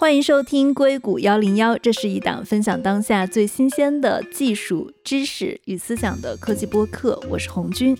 [0.00, 7.22] 欢迎收听硅谷幺零幺，这是一档分享当下最新鲜的技术知识与思想的科技播客。
[7.28, 7.94] 我是红军，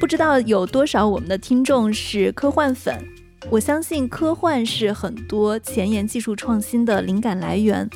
[0.00, 2.98] 不知道有多少我们的听众是科幻粉。
[3.50, 7.86] 我相信科幻是很多前沿技术创新的灵感来源。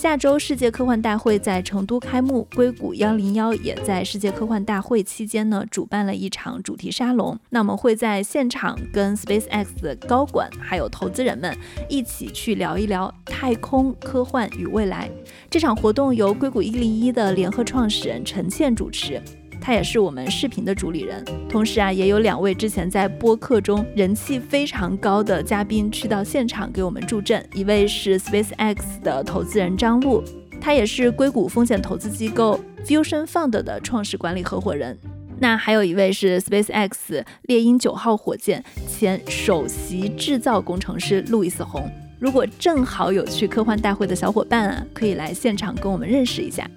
[0.00, 7.38] 下周世界科幻大会在成都开幕，硅谷幺零幺也在世界科幻大会期间呢主办了一场主题沙龙。
[7.50, 11.54] 那我们会在现场跟 SpaceX 的高管还有投资人们
[11.86, 15.10] 一起去聊一聊太空科幻与未来。
[15.50, 19.20] 这场活动由硅谷一零一的联合创始人陈倩主持。
[19.60, 27.46] 他也是我们视频的主理人，同时啊，也有两位之前在播客中人气非常高的嘉宾去到现场给我们助阵。
[27.54, 30.24] 一位是 SpaceX 的投资人张璐，
[30.60, 34.98] 他也是硅谷风险投资机构 Fusion Fund 的创始管理合伙人。
[35.38, 41.90] 那还有一位是 SpaceX 猎鹰九号火箭前首席制造工程师路易斯洪。
[42.18, 46.68] 如果正好有去科幻大会的小伙伴啊，可以来现场跟我们认识一下。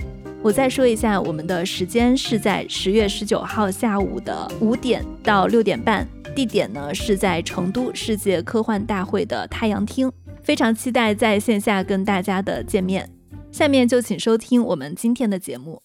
[0.44, 6.05] 我再说一下，我们的时间是在十月十九号下午的五点到六点半，
[6.36, 10.11] 地点呢是在成都世界科幻大会的太阳厅，
[10.44, 13.09] 非常期待在线下跟大家的见面。
[13.53, 15.81] 下面就请收听我们今天的节目。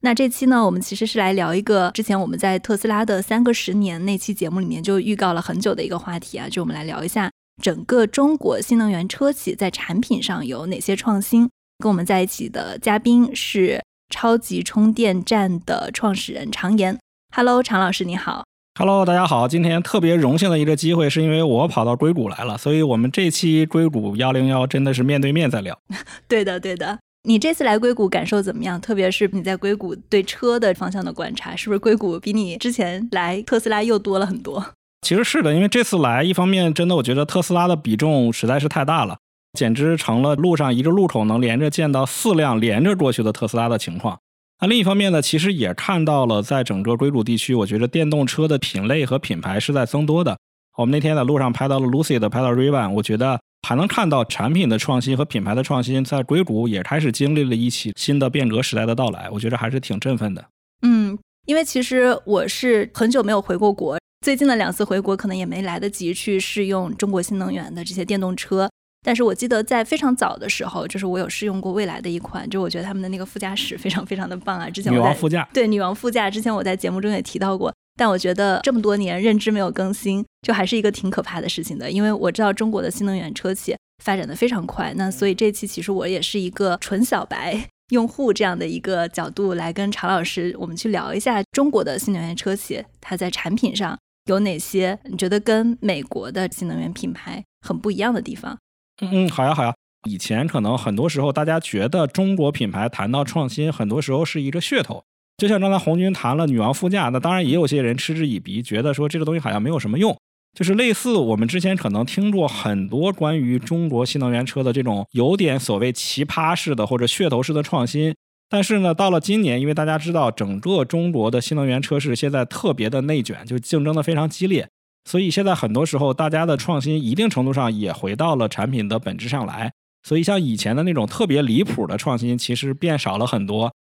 [0.00, 7.30] 那这期呢，我们其实是来聊一个之前我们在特斯拉的三个十年那期节目里面就预告了很久的一个话题啊，就我们来聊一下
[7.62, 11.48] 整个中国新能源车企在产品上有哪些创新。
[11.78, 16.98] 跟我们在一起的嘉宾是超级充电站的创始人常言。
[17.34, 18.44] Hello，常老师你好。
[18.78, 19.46] Hello，大家好。
[19.46, 25.78] 今天特别荣幸的一个机会，是因为我跑到硅谷来了，所以我们这期硅谷幺零幺真的是面对面在聊。
[26.28, 26.98] 对的，对的。
[27.24, 28.80] 你这次来硅谷感受怎么样？
[28.80, 34.64] 特别是你在硅谷对车的方向的观察，是不是硅谷比你之前来特斯拉又多了很多？
[35.02, 39.18] 其实是的，因为这次来，一方面真的我觉得特斯拉的比重实在是太大了。
[39.56, 44.16] 简直成了路上一个路口能连着见到四辆连着过去的特斯拉的情况。
[44.60, 50.38] 那另一方面呢，其实也看到了在整个硅谷地区，我觉得电动车的品类和品牌是在增多的。
[50.78, 59.28] 我们那天在路上拍到了 Lucid，拍到 r a v a n 我觉得还能看到产品的创新和品牌的创新，在硅谷也开始经历了一起新的变革时代的到来。
[59.30, 60.44] 我觉得还是挺振奋的。
[60.82, 68.70] 嗯，因为其实我是很久没有回过国，最近的两次回国可能也没来得及去试用中国新能源的这些电动车。
[69.06, 74.68] 但是我记得在非常早的时候，就是我有试用过蔚来的一款，就我觉得他们的那个副驾驶非常非常的棒啊。
[74.68, 77.72] 之前女王副驾，对女王副驾，之前我在节目中也提到过。
[77.96, 81.88] 但我觉得这么多年认知没有更新，就还是一个挺可怕的事情的。
[81.88, 98.58] 因为我知道中国的新能源车企发展的非常快，那所以这期其实我也是一个纯小白用户这样的一个角度来跟常老师，我们去聊一下中国的新能源车企它在产品上有哪些你觉得跟美国的新能源品牌很不一样的地方。
[99.00, 99.74] 嗯嗯，好呀，好呀。
[100.08, 105.02] 以前可能很多时候，大家觉得中国品牌谈到创新，很多时候是一个噱头。
[105.36, 110.16] 就像刚才红军谈了女王副驾，那当然也有些人嗤之以鼻，觉得说这个东西好像没有什么用。
[110.56, 118.14] 就是类似我们之前可能听过很多关于中国新能源车的这种有点所谓奇葩式的或者噱头式的创新。
[118.48, 124.66] 但是呢，到了今年，因为大家知道整个中国的新能源车市现在特别的内卷，就竞争的非常激烈。
[125.06, 129.72] 所以现在很多时候，大家的创新一定程度上也回到了产品的本质上来。
[130.02, 133.72] 所以像以前的那种特别离谱的创新，其实变少了很多。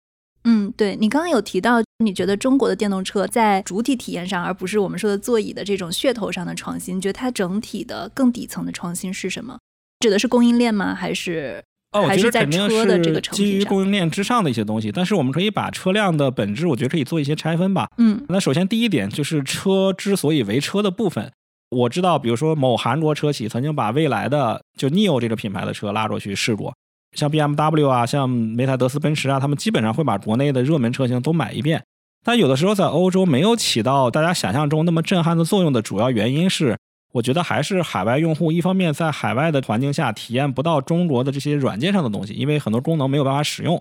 [0.43, 9.57] 嗯，对你刚刚有提到，你觉得中国的电动车在主体体验上，而不是我们说的座椅的这种噱头上的创新，你觉得它整体的更底层的创新是什么？
[9.99, 10.93] 指的是供应链吗？
[10.93, 11.63] 还是？
[11.95, 17.87] 哦，我觉得肯定是基于供应链之上的一些东西，但是我们可以把车辆的本质，我觉得可以做一些拆分吧。
[17.97, 21.31] 嗯，那首先第一点就是车之所以为车的部分，
[21.69, 26.73] 我知道，比如说某韩国车企曾经把未来的就 Neo 这个品牌的车拉过去试过，
[27.13, 31.81] 像 BMW 啊，像梅赛德斯奔驰啊，他们基本上会把国内的热门车型都买一遍。
[32.25, 36.75] 但有的时候在欧洲没有起到大家想象中那么震撼的作用的主要原因是。
[37.15, 43.77] 我觉得还是海外用户，一方面在海外的环境下体验不到中国的这些软件上的东西，因为很多功能没有办法使用；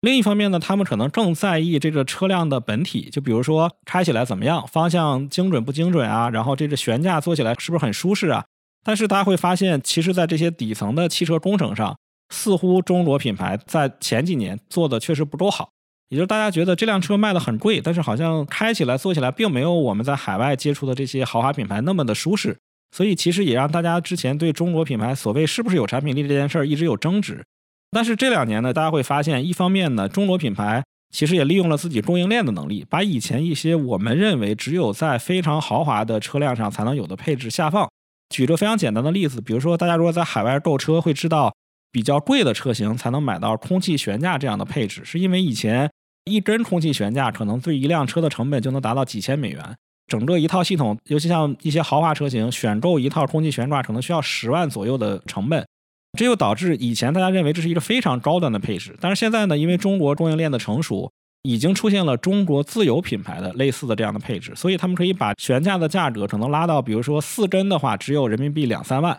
[0.00, 8.46] 另一方面呢，他们可能更在意这个车辆的本体，就比如说开起来怎么样，方向精准不精准啊，然后这个悬架坐起来是不是很舒适啊？
[8.82, 11.94] 但是大家会发现，其实，在这些底层的汽车工程上，
[12.30, 15.68] 似乎中国品牌在前几年做的确实不够好。
[16.08, 22.56] 也就是大家觉得这辆车卖的很贵，但是好像开起来、坐起来并没有我们在海外接触的这些豪华品牌那么的舒适。
[22.90, 27.44] 所以其实也让大家之前对中国品牌所谓是不是有产品力这件事儿一直有争执，
[27.90, 37.88] 但是这两年呢，大家会发现，一方面呢，中国品牌其实也利用了自己供应链的能力，把以前一些我们认为只有在非常豪华的车辆上才能有的配置下放，
[38.28, 41.54] 举个非常简单的例子，比如说大家如果在海外购车，会知道
[41.90, 45.90] 比较贵的车型才能买到空气悬架这样的配置，是因为以前
[46.24, 49.76] 一根空气悬架可能对一辆车的成本就能达到几千美元，
[50.08, 55.64] 整个一套系统，尤其像一些豪华车型，选购一套空气悬挂可能需要十万左右的成本，
[56.18, 61.08] 这就导致以前大家认为这是一个非常高端的配置，但是现在呢，因为中国供应链的成熟。
[61.42, 69.18] 已经出现了中国自有品牌的类似的这样的配置，所以他们可以把悬架的价格可能拉到，比如说四根的话，只有人民币两三万，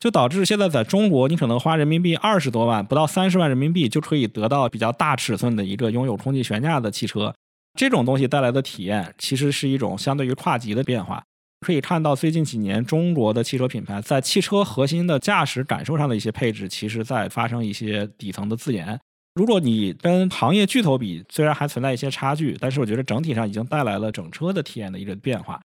[0.00, 7.32] 就导致现在在中国，你可能花人民币二十多万，不到三十万人民币就可以得到比较大尺寸的一个拥有空气悬架的汽车。
[7.74, 11.22] 这种东西带来的体验，其实是一种相对于跨级的变化。
[11.66, 18.98] 可以看到，最近几年中国的汽车品牌在汽车核心的驾驶感受上的一些配置，其实在发生一些底层的自研。
[19.34, 25.60] 如果你跟行业巨头比，虽然还存在一些差距，但是我觉得整体上已经带来了整车的体验的一个变化。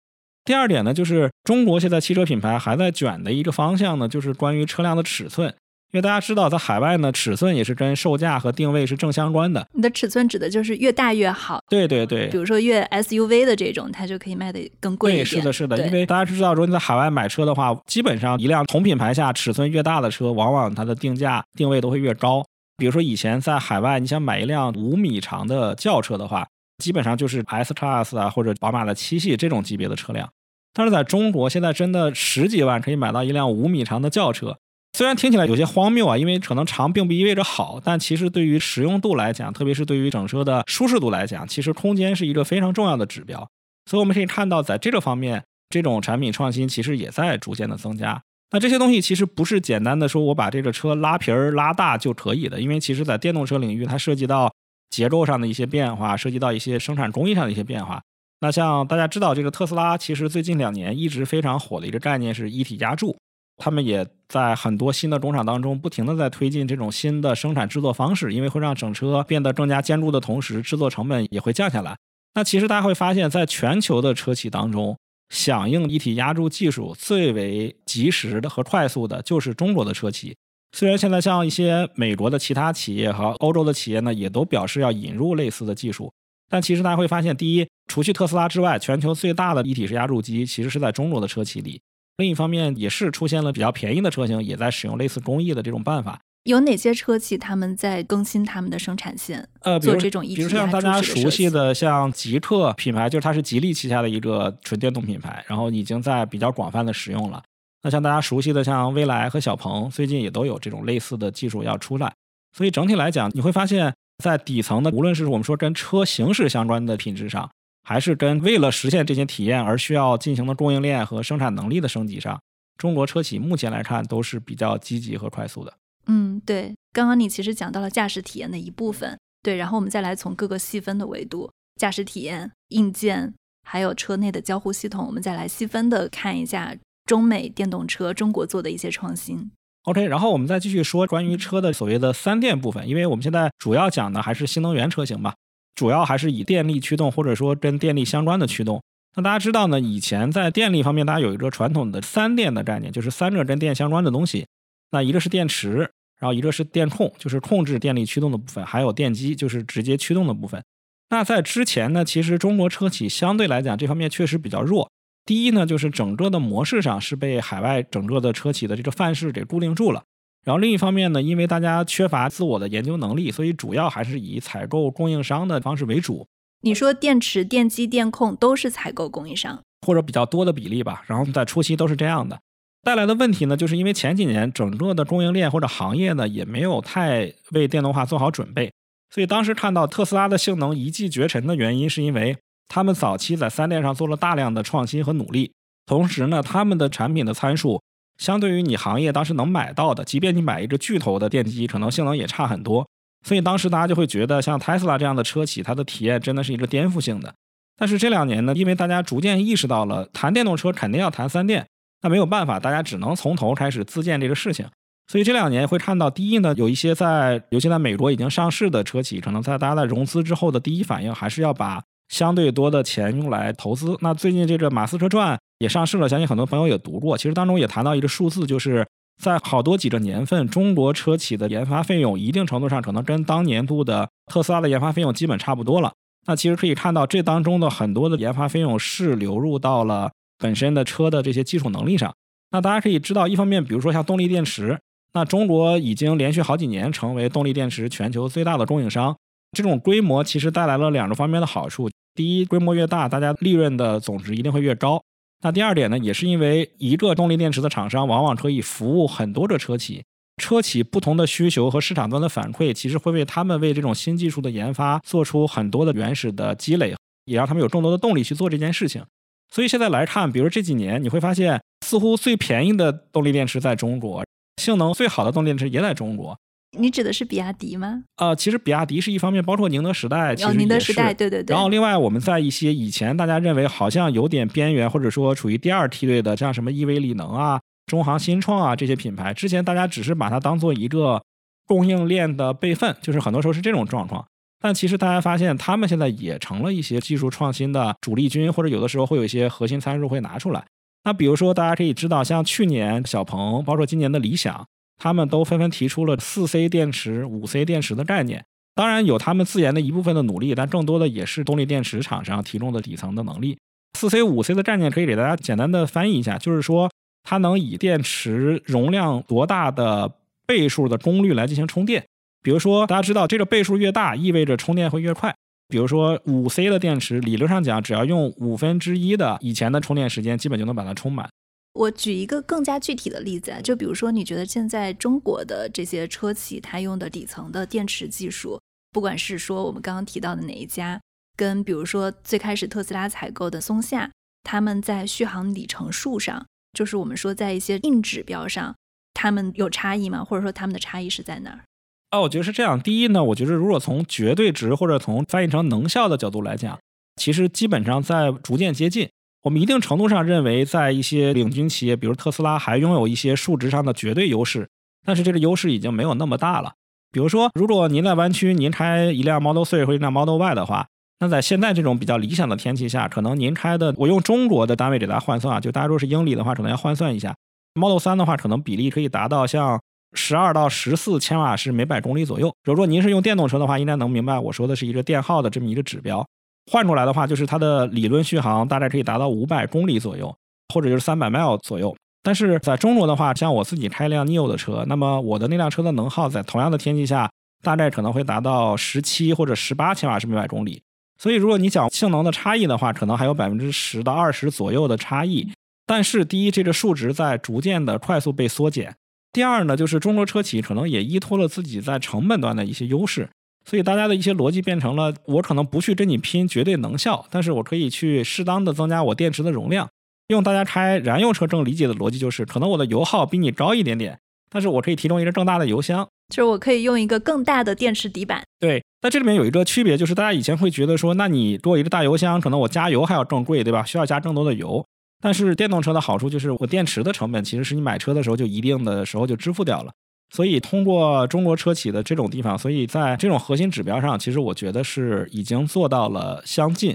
[0.44, 5.54] 第二点呢，就是中国现在汽车品牌还在卷的一个方向呢，就是关于车辆的尺寸。
[5.92, 9.68] 因为大家知道，在海外呢，尺寸也是跟售价和定位是正相关的。
[9.74, 11.62] 你的尺寸指的就是越大越好。
[11.70, 12.28] 对对对。
[12.30, 15.26] 比如说越 SUV 的这种，它就可以卖的更贵一点。
[15.26, 15.86] 对，是的，是的。
[15.88, 22.42] 因为大家知道，如果你在海外买车的话，基本上一辆同品牌下尺寸越大的车，往往它的定价定位都会越高。
[22.78, 26.48] 比如说，以前在海外，你想买一辆五米长的轿车的话，
[26.78, 30.30] 基本上就是 S Class 啊，或者宝马的七系这种级别的车辆。
[30.74, 34.58] 但是在中国，现在真的十几万可以买到一辆五米长的轿车。
[34.94, 43.50] 虽然听起来有些荒谬啊，因为可能长并不意味着好，但其实对于实用度来讲，特别是对于整车的舒适度来讲，其实空间是一个非常重要的指标。
[43.90, 48.22] 所以我们可以看到，在这个方面，这种产品创新其实也在逐渐的增加。
[48.52, 54.54] 那这些东西其实不是简单的说我把这个车拉皮儿拉大就可以的，因为其实在电动车领域，它涉及到
[54.90, 58.02] 结构上的一些变化，涉及到一些生产工艺上的一些变化。
[58.42, 63.18] 那像大家知道，这个特斯拉其实最近两年一直非常火的一个概念是一体压铸，
[63.58, 71.96] 他们也在很多新的工厂当中不停的在推进这种新的生产制作方式，因为会让整车变得更加坚固的同时，制作成本也会降下来。
[72.34, 74.98] 那其实大家会发现，在全球的车企当中。
[75.34, 80.36] 响应一体压铸技术最为及时的和快速的，就是中国的车企。
[80.74, 86.12] 虽然现在像一些美国的其他企业和欧洲的企业呢，也都表示要引入类似的技术，
[86.50, 91.80] 但其实大家会发现，第一，除去特斯拉之外，全球最大的一体式压铸机其实是在中国的车企里。
[92.22, 96.20] 另一方面，也是出现了比较便宜的车型，也在使用类似工艺的这种办法。
[96.44, 99.48] 有哪些车企他们在更新他们的生产线？
[99.62, 107.44] 呃，做这种一比如像大家熟悉的像极客品牌，就是它是吉利旗下的一个纯电动品牌，然后已经在比较广泛的使用了。
[107.84, 112.12] 那像大家熟悉的像蔚来和小鹏，最近也都有这种类似的技术要出来。
[112.56, 113.94] 所以整体来讲，你会发现
[114.24, 117.50] 在底层的，无论是我们说跟车形式相关的品质上，
[117.84, 122.42] 还是跟为了实现这些体验而需要进行的供应链和生产能力的升级上，
[122.78, 125.74] 中国车企目前来看都是比较积极和快速的。
[126.08, 133.34] 嗯，对，刚刚你其实讲到了驾驶体验的一部分，对，然后我们再来从各个细分的维度，驾驶体验、硬件，
[133.64, 136.76] 还有车内的交互系统，我们再来细分的看一下
[137.06, 139.52] 中美电动车中国做的一些创新。
[139.84, 145.34] OK，然后我们再继续说关于车的所谓的三电部分，因为我们现在主要讲的还是新能源车型嘛，
[145.76, 148.82] 主要还是以电力驱动或者说跟电力相关的驱动。
[149.16, 154.46] 那大家知道呢，以前在电力方面，大家有一个传统的三电的概念，就是三个跟电相关的东西。
[154.92, 160.64] 那一个是电池，然后一个是电控，就是控制电力驱动的部分，还有电机，就是直接驱动的部分。
[161.10, 164.90] 那在之前呢，其实中国车企相对来讲这方面确实比较弱。
[165.26, 170.04] 第一呢，就是整个的模式上是被海外整个的车企的这个范式给固定住了。
[170.44, 176.28] 然后另一方面呢，因为大家缺乏自我的研究能力，所以主要还是以采购供应商的方式为主。
[176.62, 181.04] 你说电池、电机、电控都是采购供应商，或者比较多的比例吧。
[181.08, 182.40] 然后在初期都是这样的。
[182.84, 188.74] 带来的问题呢，就是因为前几年整个的供应链或者行业呢，也没有太为电动化做好准备，
[189.12, 192.36] 所以当时看到特斯拉的性能一骑绝尘的原因，是因为
[192.68, 195.54] 他们早期在三电上做了大量的创新和努力，
[195.86, 197.82] 同时呢，他们的产品的参数
[198.22, 202.88] 相对于你行业当时能买到的，即便你买一个巨头的电机，可能性能也差很多，
[203.26, 207.34] 所以当时大家就会觉得像特斯拉这样的车企，它的体验真的是一个颠覆性的。
[207.76, 211.66] 但是这两年呢，因为大家逐渐意识到了谈电动车肯定要谈三电。
[212.04, 214.68] 那没有办法，大家只能从头开始自建这个事情。
[215.08, 221.82] 所以这两年会看到，第一呢，有一些在尤其在美国已经上市的车企，可能在大家在融资之后的第一反应，还是要把
[222.12, 223.98] 相对多的钱用来投资。
[224.02, 227.18] 那最近这个马斯克传也上市了，相信很多朋友也读过。
[227.18, 228.86] 其实当中也谈到一个数字，就是
[229.20, 235.92] 在好多几个年份，中国车企的研发费用一定程度上可能跟当年度的特斯拉的研发费用基本差不多了。
[236.28, 240.12] 那其实可以看到，这当中的很多的研发费用是流入到了。
[240.38, 242.12] 本身的车的这些基础能力上，
[242.50, 244.80] 那大家可以知道，一方面，比如说像动力电池，
[245.14, 249.16] 那中国已经连续好几年成为动力电池全球最大的供应商。
[249.52, 254.98] 这种规模其实带来了两个方面的好处：第一，规模越大，大家利润的总值一定会越高；
[255.44, 260.04] 那第二点呢，也是因为一个动力电池的厂商往往可以服务很多个车企，
[260.38, 266.94] 车企不同的需求和市场端的反馈，其实会为他们为这种新技术的研发做出很多的原始的积累，
[267.26, 269.04] 也让他们有更多的动力去做这件事情。
[269.50, 274.24] 所以现在来看，比如这几年，你会发现，似乎最便宜的动力电池在中国，
[274.62, 276.38] 性能最好的动力电池也在中国。
[276.78, 278.04] 你指的是比亚迪吗？
[278.18, 281.54] 呃，其实比亚迪是一方面，包括宁德时代，其实宁德时代，对对对。
[281.54, 291.22] 然后另外，我们在一些以前大家认为好像有点边缘，或者说处于第二梯队的，像什么亿维锂能啊、中航新创啊这些品牌，之前大家只是把它当做一个
[291.68, 294.26] 供应链的备份，就是很多时候是这种状况。
[294.62, 300.64] 但其实大家发现，他们现在也成了一些技术创新的主力军，或者有的时候会有一些核心参数会拿出来。
[301.04, 304.66] 那比如说，大家可以知道，像去年小鹏，包括今年的理想。
[305.02, 313.58] 他们都纷纷提出了四 C 电池、五 C 电池的概念，当然有他们自研的一部分的努力，但更多的也是动力电池厂商提供的底层的能力。
[313.98, 316.88] 四 C、五 C 的概念可以给大家简单的翻译一下，就是说
[317.24, 320.12] 它能以电池容量多大的
[320.46, 322.06] 倍数的功率来进行充电。
[322.44, 325.34] 比如说，大家知道这个倍数越大，意味着充电会越快。
[325.68, 331.28] 比如说五 C 的电池，理论上讲，只要用五分之一的以前的充电时间，基本就能把它充满。
[331.74, 338.60] 我举一个更加具体的例子啊，就比如说，你觉得现在中国的这些车企，它用的底层的电池技术，
[338.92, 341.00] 不管是说我们刚刚提到的哪一家，
[341.38, 344.12] 跟比如说最开始特斯拉采购的松下，
[344.44, 348.76] 他们在续航里程数上，就是我们说在一些硬指标上，
[349.14, 350.26] 他们有差异吗？
[350.26, 351.64] 或者说他们的差异是在哪儿？
[352.10, 352.78] 啊，我觉得是这样。
[352.78, 356.78] 第一呢，我觉得如果从绝对值或者从翻译成能效的角度来讲，
[357.16, 359.10] 其实基本上在逐渐接近。
[359.44, 364.70] 我们一定程度上认为，在一些领军企业，比如特斯拉，还拥有一些数值上的绝对优势，
[365.04, 366.74] 但是这个优势已经没有那么大了。
[367.12, 370.88] 比如说，如果您在湾区，您开一辆 Model 3或一辆 Model Y 的话，
[371.20, 377.36] 那在现在这种比较理想的天气下，可能您开的，我用中国的单位给大家换算啊，就大家如果是英里的话，可能要换算一下
[377.74, 379.82] ，Model 3的话，可能比例可以达到像
[380.14, 382.54] 十二到十四千瓦时每百公里左右。
[382.64, 386.24] 如果您是用电动车的话，应该能明白我说的是一个电耗的这么一个指标。
[386.72, 390.34] 换出来的话，就是它的理论续航大概可以达到五百公里左右，
[390.74, 391.94] 或者就是三百 mile 左右。
[392.24, 397.30] 但是在中国的话，像我自己开一辆 neo 的车，那么我的那辆车的能耗在同样的天气下，
[397.62, 400.82] 大概可能会达到十七或者十八千瓦时每百公里。
[401.20, 405.52] 所以如果你讲性能的差异的话，可能还有百分之十到二十左右的差异。
[405.86, 408.94] 但是第一，这个数值在逐渐的快速被缩减；
[409.34, 413.28] 第二呢，就是中国车企可能也依托了自己在成本端的一些优势。
[413.66, 419.88] 所以大家的一些逻辑变成了，我可能不去跟你拼绝对能效，但是我可以去适当的增加我电池的容量。
[420.28, 424.18] 用大家开燃油车更理解的逻辑就是，可能我的油耗比你高一点点，
[424.50, 428.42] 但是我可以提供一个更大的油箱，就是我可以用一个更大的电池底板。
[428.60, 433.84] 对，那这里面有一个区别，就是大家以前会觉得说，那你给我一个大油箱，可能我加油还要更贵，对吧？
[433.84, 434.86] 需要加更多的油。
[435.22, 439.92] 但是电动车的好处就是，我电池的成本其实是你买车的时候就一定的时候就支付掉了。
[440.34, 446.92] 所以，通过中国车企的这种地方，所以在这种核心指标上，其实我觉得是已经做到了相近。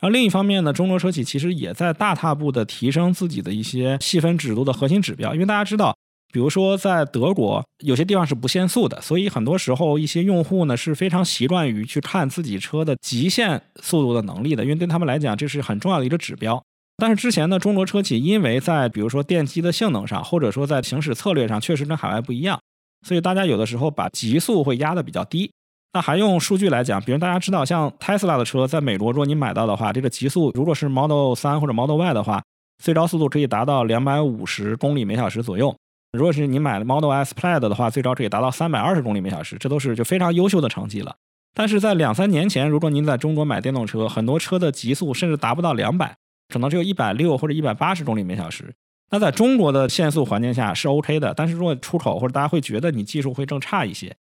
[0.00, 5.34] 然后另一方面呢，中国车企其实也在大踏步的提升自己的一些细分指数的核心指标。
[5.34, 5.94] 因为大家知道，
[6.32, 16.60] 比如说在德国，有些地方是不限速的，所以很多时候一些用户呢是非常习惯于去看自己车的极限速度的能力的，因为对他们来讲这是很重要的一个指标。
[16.96, 22.58] 但是之前呢，中国车企因为在比如说电机的性能上，或者说在行驶策略上，确实跟海外不一样。
[23.06, 25.50] 所以大家有的时候把极速会压的比较低。
[25.92, 32.42] 那还用数据来讲，比如大家知道，像 Tesla 的车在美国，如果你买到的话，这个极速如果是 Model 3或者 Model Y 的话，
[32.82, 35.74] 最高速度可以达到两百五十公里每小时左右。
[36.12, 41.16] 如果是你买 Model S Plaid 的话，最高可以达到三百二十公里每小时，这都是就非常优秀的成绩了。
[41.54, 46.16] 但是在两三年前，如果您在中国买电动车，很多车的极速甚至达不到两百，
[46.48, 48.72] 可能只有一百六或者一百八十公里每小时。
[49.10, 54.14] 那在中国的限速环境下是 OK 的，但是如果出口或者大家会觉得你技术会更差一些。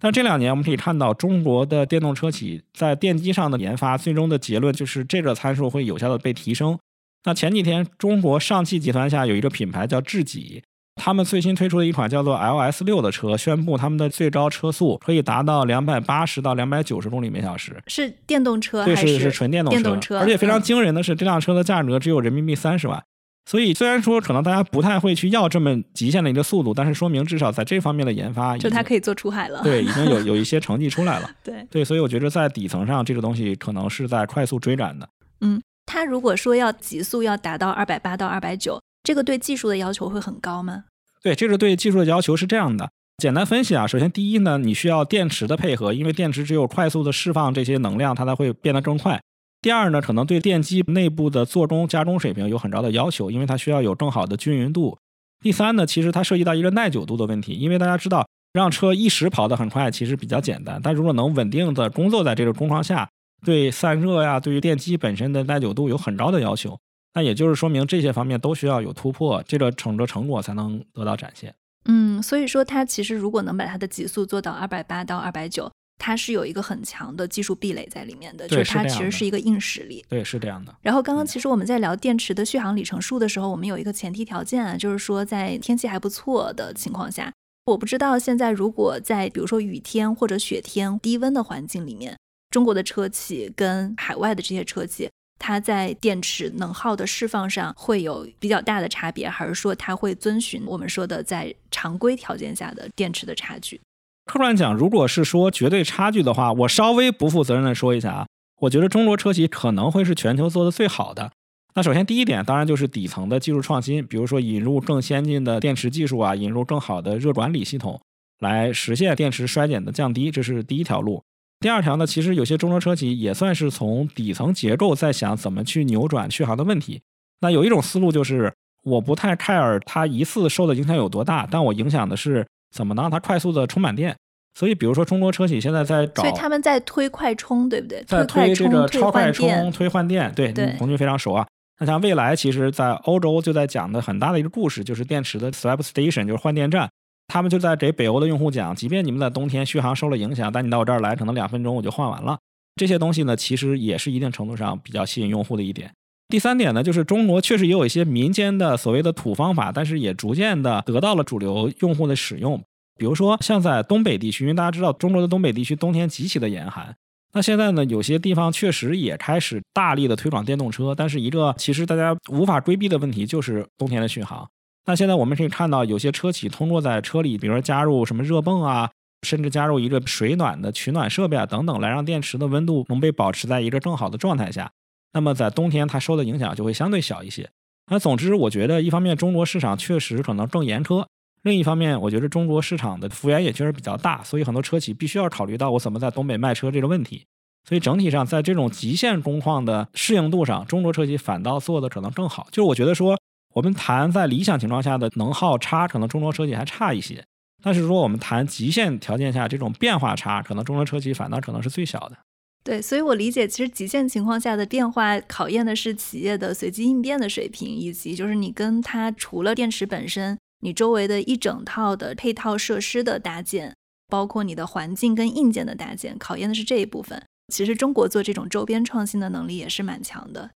[0.00, 6.76] 但这两年我们可以看到，中国的电动车企在电机上的研发，最终的结论就是这个参数会有效的被提升。
[7.22, 10.64] 那前几天，中国上汽集团下有一个品牌叫智己，
[10.96, 17.80] 他们最新推出的一款叫做 LS 六的车，宣布他们的最高车速可以达到两百八十到两百九十公里每小时。
[17.86, 20.18] 是电动车还是是纯电动车？
[20.18, 23.00] 而且非常惊人的是，这辆车的价格只有人民币三十万。
[23.44, 29.60] 所以，虽然说可能大家不太会去要这么极限的一个速度，但是说明至少在这方面的研发，就它可以做出海了。
[29.62, 31.30] 对，已经有有一些成绩出来了。
[31.42, 35.08] 对对，所以我觉得在底层上，这个东西可能是在快速追赶的。
[35.40, 40.84] 嗯，它如果说要极速要达到二百八到二百九，这个对技术的要求会很高吗？
[41.22, 42.90] 对，这个对技术的要求是这样的。
[43.18, 49.20] 简单分析啊，首先第一呢，你需要电池的配合，因为电池只有快速的释放这些能量，它才会变得更快。
[49.62, 54.98] 第二呢，可能对电机内部的做中加工水平有很高的要求，因为它需要有更好的均匀度。
[55.40, 63.08] 第三呢，其实它涉及到一个耐久度的问题，因为大家知道，让车一时跑得很快其实比较简单，但如果能稳定的工作在这个工况下，
[63.46, 66.76] 对散热呀，对于电机本身的耐久度有很高的要求。
[67.14, 71.54] 那也就是说明这些方面都需要有突破，这个整个成果才能得到展现。
[71.84, 80.04] 嗯，所以说它其实如果能把它的极速做到二百八到二百九，它是有一个很强的技术壁垒在里面的，就是它其实是一个硬实力。
[80.08, 80.74] 对，是这样的。
[80.80, 87.32] 然后刚刚其实我们在聊电池的续航里程数的时候，我们有一个前提条件啊，就是说在天气还不错的情况下，
[87.66, 92.16] 我不知道现在如果在比如说雨天或者雪天低温的环境里面，
[92.50, 95.08] 中国的车企跟海外的这些车企。
[95.38, 103.80] 它在电池能耗的释放上会有比较大的差别，还是说它会遵循我们说的在常规条件下的电池的差距？
[104.24, 108.26] 客观讲，如果是说绝对差距的话，我稍微不负责任的说一下啊，
[108.60, 111.32] 我觉得中国车企可能会是全球做的最好的。
[111.74, 118.00] 那首先第一点，当然就是底层的技术创新，比如说引入更先进的电池技术啊，引入更好的热管理系统，
[118.40, 121.22] 来实现电池衰减的降低，这是第一条路。
[121.60, 127.00] 第二条呢，其实有些中国车企也算是从底层结构在想怎么去扭转续航的问题。
[127.40, 128.52] 那有一种思路就是，
[128.84, 134.16] 我不太 care 它一次受的影响有多大，但我影响的是怎么能让它快速的充满电。
[134.54, 138.02] 所以，比如说中国车企现在在找，所以他们在推快充，对不对？
[138.04, 140.30] 在推这个超快充、推换电。
[140.34, 141.46] 对，红军非常熟啊。
[141.78, 146.88] 那像蔚来，其实在欧洲就在讲的很大的一个故事，就是电池的 swap station，就是换电站。
[147.28, 152.38] 他们就在给北欧的用户讲，即便你们在冬天续航受了影响，但你到我这儿来，可能两分钟我就换完了。
[152.76, 155.90] 这些东西呢，其实也是一定程度上比较吸引用户的一点。
[156.32, 162.58] 第三点呢，就是中国确实也有一些民间的所谓的土方法，但是也逐渐的得到了主流用户的使用。
[162.96, 166.96] 比如说像在东北地区，因为大家知道中国的东北地区冬天极其的严寒，
[167.34, 174.48] 那现在呢，有些地方确实也开始大力的推广电动车，但是一个其实大家无法规避的问题就是冬天的续航。
[174.86, 178.90] 那现在我们可以看到，有些车企通过在车里，比如说加入什么热泵啊，
[179.26, 184.72] 甚至加入一个水暖的取暖设备啊等等，来让电池的温度能被保持在一个更好的状态下。
[185.12, 187.50] 那么在冬天它受的影响就会相对小一些。
[187.90, 191.04] 那总之，我觉得一方面中国市场确实可能更严苛，
[191.42, 197.24] 另一方面我觉得中国市场的幅员也确实比较大，所以很多车企必须要考虑到我怎么在东北卖车这个问题。
[197.68, 202.48] 所以整体上在这种极限工况的适应度上，中国车企反倒做的可能更好。
[202.50, 203.18] 就是我觉得说。
[203.54, 207.22] 我们谈在理想情况下的能耗差，可能中国车企还差一些。
[207.62, 212.16] 但是如果我们谈极限条件下这种变化差，可能中国车企反倒可能是最小的。
[212.64, 223.74] 对，所以我理解，其实极限情况下的变化考验的是企业的随机应变的水平，以及就是你跟它除了电池本身，你周围的一整套的配套设施的搭建，
[224.08, 227.20] 包括你的环境跟硬件的搭建，考验的是这一部分。
[227.52, 230.50] 其实中国做这种周边创新的能力也是蛮强的。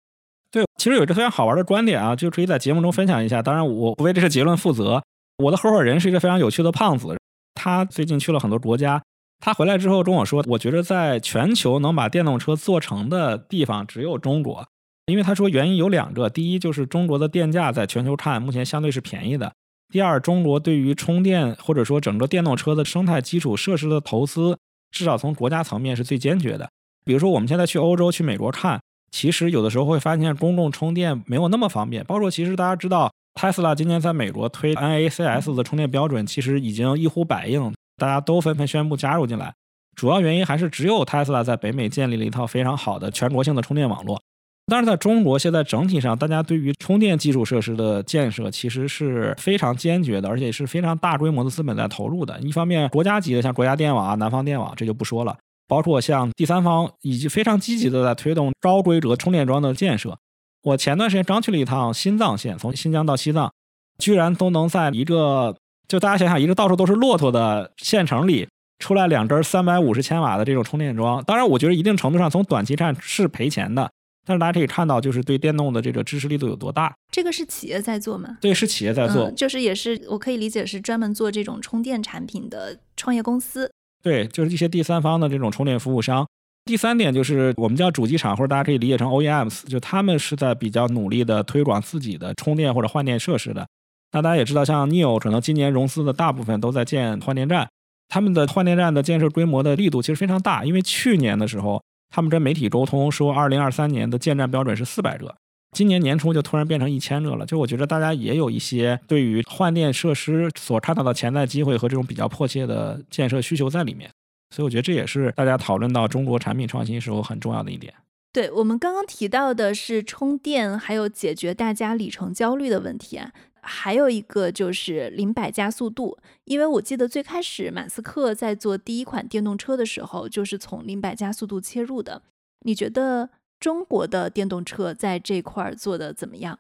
[0.51, 3.41] 对，其实有一个非常好玩的观点啊，就可以在节目中分享一下。
[3.41, 5.03] 当然，我不为这个结论负责。
[5.39, 7.17] 我的合伙人是一个非常有趣的胖子，
[7.55, 9.01] 他最近去了很多国家。
[9.39, 14.65] 他回来之后跟我说，我觉得在全球能把电动车做成的地方只有中国，
[15.05, 19.49] 因为他说原因有两个：第一，就是中国的电价在全球看目前相对是便宜的；
[19.91, 24.57] 第二，中国对于充电或者说整个电动车的生态基础设施的投资，
[24.91, 26.69] 至少从国家层面是最坚决的。
[27.03, 28.79] 比如说，我们现在去欧洲、去美国看。
[29.11, 39.53] 其实有的时候会发现公共充电没有那么方便，包括其实大家知道，Tesla 今年在美国推 NACS 的充电标准，其实已经一呼百应，大家都纷纷宣布加入进来。
[39.95, 44.21] 主要原因还是只有 Tesla 在北美建立了一套非常好的全国性的充电网络。
[44.67, 52.39] 但是在中国，现在整体上大家对于充电基础设施的建设其实是非常坚决的，而且是非常大规模的资本在投入的。
[52.41, 55.37] 一方面，国家级的像国家电网啊、南方电网，这就不说了。
[55.67, 60.17] 包括像第三方以及非常积极的在推动高规格充电桩的建设。
[60.63, 63.51] 我前段时间刚去了一趟新藏线，从新疆到西藏，
[63.99, 65.55] 居然都能在一个
[65.87, 68.47] 就大家想想一个到处都是骆驼的县城里
[68.79, 71.23] 出来两根三百五十千瓦的这种充电桩。
[71.25, 73.89] 当然，我觉得一定程度上从短期看是赔钱的，
[74.25, 76.93] 但是大家可以看到，就是对电动的这个支持力度有多大。
[77.11, 78.37] 这个是企业在做吗？
[78.41, 83.71] 对，是企业在做，就是也是我可以理解是专门做这种充电产品的创业公司。
[84.03, 86.27] 对，就是一些第三方的这种充电服务商。
[86.65, 93.65] 第三点就是我们叫主机厂，或者大家可以理解成 OEMs，就他们是在比较努力的推广自己的充电或者换电设施的。
[94.11, 97.67] 那大家也知道，像 NIO 可能今年融资的大部分都在建换电站，
[98.07, 100.63] 他们的换电站的建设规模的力度其实非常大。
[100.63, 105.35] 因为去年的时候，他们跟媒体沟通说，二零二三年的建站标准是四百个，
[105.71, 107.45] 今年年初就突然变成一千个了。
[107.45, 114.09] 就我觉得大家也有一些对于换电设施所看到的潜在机会和这种比较迫切的建设需求在里面。
[114.55, 117.93] 所以我觉得这也是大家讨论到中国产品创新时候很重要的一点。
[118.31, 123.31] 对我们刚刚提到的是充电，还有解决大家里程焦虑的问题啊。
[123.65, 132.21] 还有一个就是零百加速度，因为我记得最开始马斯克在做第一款电动车的时候，就是从零百加速度切入的。
[132.65, 136.59] 你觉得中国的电动车在这块做的怎么样？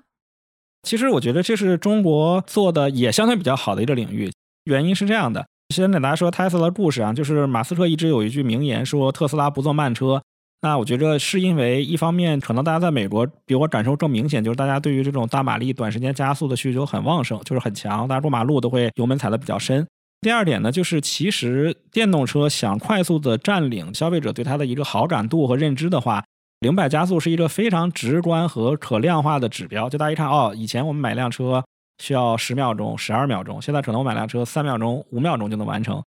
[0.83, 4.31] 其实我觉得这是中国做的也相对比较好的一个领域。
[4.65, 10.21] 原因是这样的，先给大家说特斯拉的故事啊，就是马斯克一直有一句名言说特斯拉不做慢车。
[10.61, 19.85] 那我觉得是因为一方面，可能大家在美国比我感受更明显，就是大家对于这种大马力、短时间加速的需求很旺盛，就是很强，大家过马路都会油门踩的比较深。
[20.21, 26.23] 第二点呢，就是其实电动车想快速的占领消费者对它的一个好感度和认知的话，
[26.61, 29.87] 零百加速是一个非常直观和可量化的指标。
[29.87, 31.63] 就大家一看，哦，以前我们买辆车
[32.01, 36.01] 需要十秒钟、十二秒钟，现在可能我买辆车三秒钟、五秒钟就能完成。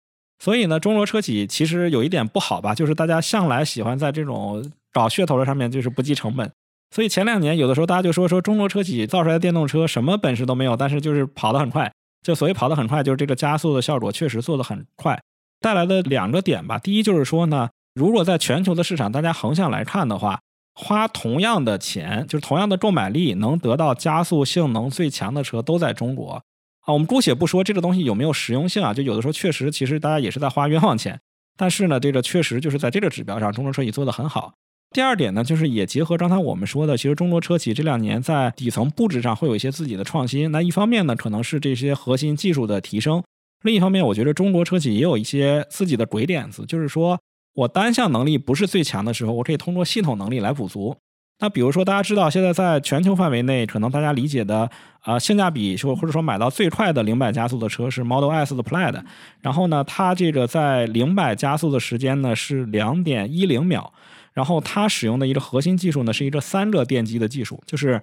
[0.44, 6.52] 所以呢，中国车企其实有一点不好吧，就是大家向来喜欢在这种搞噱头的上面就是不计成本。
[6.94, 11.90] 所以前两年有的时候大家就说说中国车企造出来的电动车什么本事都没有，但是就是跑得很快。
[12.22, 15.18] 就所谓跑得很快，就是这个加速的效果确实做得很快，
[15.62, 16.78] 带来的两个点吧。
[16.78, 20.40] 第一就是说呢，如果在全球的市场大家横向来看的话，
[20.74, 26.42] 花同样的钱，就是同样的购买力，能得到加速性能最强的车都在中国。
[26.84, 31.18] 啊，我们姑且不说这个东西有没有实用性啊，就有的时候确实，其实大家也是在花冤枉钱。
[31.56, 34.54] 但是呢，这个确实就是在这个指标上，中国车企做得很好。
[34.90, 40.52] 第二点呢，就是也结合刚才我们说的，其实中国车企这两年在底层布置上会有一些自己的创新。
[40.52, 43.22] 那一方面呢，可能是这些核心技术的提升；
[43.62, 47.18] 另一方面，我觉得中国车企也有一些自己的鬼点子，就是说
[47.54, 50.96] 我单项能力不是最强的时候，我可以通过系统能力来补足。
[51.40, 54.70] 那比如说，大家知道现在在全球范围内，可能大家理解的
[55.00, 59.02] 啊性价比，说或者说买到最快的零百加速的车是 Model S 的 Plaid，
[59.40, 63.92] 然后呢，它这个在零百加速的时间呢是两点一零秒，
[64.32, 68.00] 然后它使用的一个核心技术呢是一个三个电机的技术，就是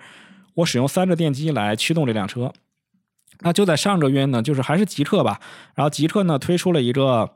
[0.56, 2.52] 我使用三个电机来驱动这辆车。
[3.40, 5.40] 那就在上个月呢，就是还是极客吧，
[5.74, 7.32] 然后极客呢推出了一个。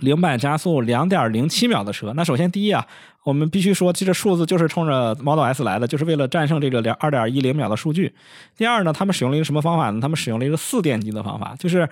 [0.00, 2.86] 零百加速两点零七秒的车，那首先第一啊，
[3.28, 8.14] 我们必须说，这个数字就是冲着 Model S 来的，就是为了战胜这个两二点一零秒的数据。
[8.56, 10.00] 第二呢，他们使用了一个什么方法呢？
[10.00, 11.86] 他们使用了一个四电机的方法，就是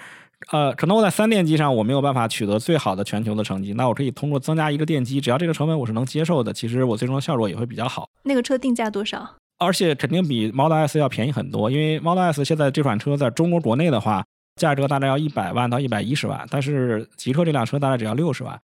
[0.51, 8.09] 呃，可能我在三电机上我没有办法取得最好的全球的成绩，那我可以通过增加一个电机，只要这个成本我是能接受的，其实我最终的效果也会比较好。
[8.23, 9.29] 那个车定价多少？
[9.59, 14.25] 而且肯定比 Model S 要便宜很多，因为 Model S 现在这款车在中国国内的话。
[14.59, 18.59] 价格大概要一百万到一百一十万，但是极客这辆车大概只要六十万，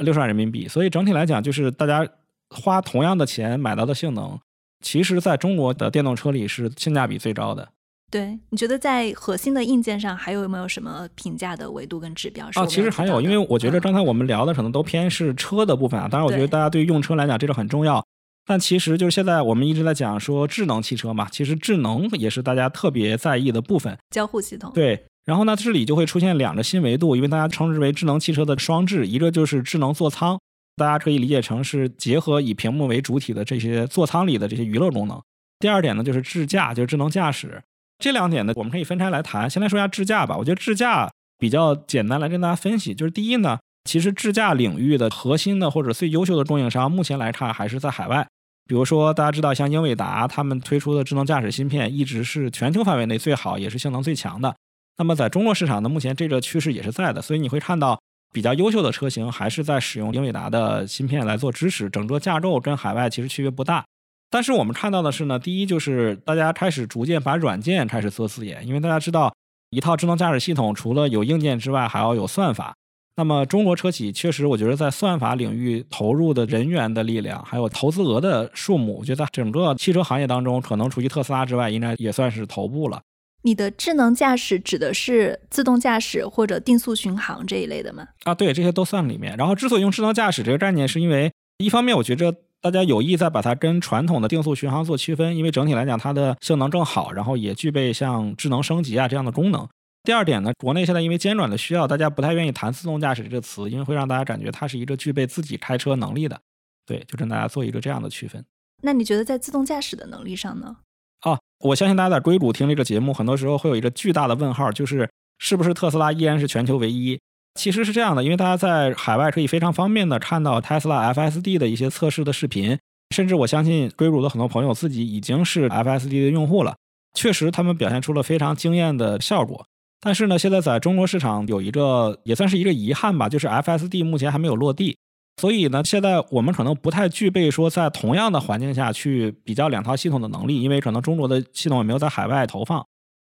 [0.00, 0.66] 六十万人民币。
[0.66, 2.06] 所以整体来讲，就是大家
[2.50, 4.38] 花同样的钱买到的性能，
[4.80, 7.68] 其实在中国的电动车里是性价比最高的。
[8.10, 12.46] 对，你觉得在核心的硬件上还有没有什么评价的维度跟指标？
[12.56, 16.08] 哦，其实还有，因为我觉得刚才我们聊的可能都偏是车的部分啊。
[16.10, 18.04] 当然，我觉得大家对于用车来讲，这个很重要。
[18.44, 23.96] 但其实就是现在我们一直在讲说智能汽车嘛，其实智能也是大家特别在意的部分。
[24.10, 24.70] 交互系统。
[24.74, 25.06] 对。
[25.24, 30.38] 然后呢，这里就会出现两个新维度，因为大家称之为智能汽车的双智，一个就是智能座舱，
[30.76, 35.20] 大家可以理解成是结合以屏幕为主体的这些座舱里的这些娱乐功能。
[35.60, 37.62] 第二点呢，就是智驾，就是智能驾驶。
[37.98, 39.48] 这两点呢，我们可以分开来谈。
[39.48, 40.36] 先来说一下智驾吧。
[40.36, 41.08] 我觉得智驾
[41.38, 42.92] 比较简单，来跟大家分析。
[42.92, 48.26] 就是第一呢，其实智驾领域的核心的或者最优秀的供应商，目前来看还是在海外。
[48.66, 54.56] 比如说，大家知道像英伟达他们推出的智能驾驶芯片，一直是全球范围内最好，也是性能最强的。
[54.98, 58.00] 那么在中国市场呢，目前这个趋势也是在的，所以你会看到
[58.32, 63.84] 比较优秀的车型还是在使用英伟达的芯片来做支持，整个架构跟海外其实区别不大。
[64.30, 69.34] 但是我们看到的是呢，第一就是大家开始逐渐把软件开始做自研，因为大家知道
[69.70, 72.74] 一套智能驾驶系统除了有硬件之外，还要有算法。
[73.16, 83.02] 那么中国车企确实，我觉得在算法领域投入的人员的力量，还有投资额的数目，我觉得整个汽车行业当中，可能除去特斯拉之外，应该也算是头部了。
[83.42, 88.08] 你的智能驾驶指的是自动驾驶或者定速巡航这一类的吗？
[88.24, 89.36] 啊，对，这些都算里面。
[89.36, 99.68] 然后，之所以用智能驾驶这个概念，是因为一方面，我觉着大家有意在把它跟传统的定速巡航做区分，因为整体来讲它的性能更好，然后也具备像智能升级啊这样的功能。
[100.04, 106.40] 第二点呢，国内现在因为监管的需要，大家不太愿意谈自动驾驶这个词，因为会让大家感觉它是一个具备自己开车能力的。
[106.86, 108.44] 对，就跟大家做一个这样的区分。
[108.82, 110.76] 那你觉得在自动驾驶的能力上呢？
[111.22, 115.08] 啊，我相信大家在硅谷听这个节目，很多时候会有一个巨大的问号，就是
[115.38, 117.18] 是不是特斯拉依然是全球唯一？
[117.54, 122.78] 其实是这样的，因为大家在海外可以非常方便的看到特斯拉 FSD 的一些测试的视频，
[123.14, 126.74] 甚至我相信硅谷的很多朋友自己已经是 FSD 的用户了，
[127.14, 129.66] 确实他们表现出了非常惊艳的效果。
[130.00, 134.96] 但是呢，现在在中国市场有一个也算是一个遗憾吧，就是 FSD 目前还没有落地。
[135.38, 142.84] 所以呢，现在我们可能不太具备说在同样的环境下去比较两套系统的能力，因为可能中国的系统也没有在海外投放。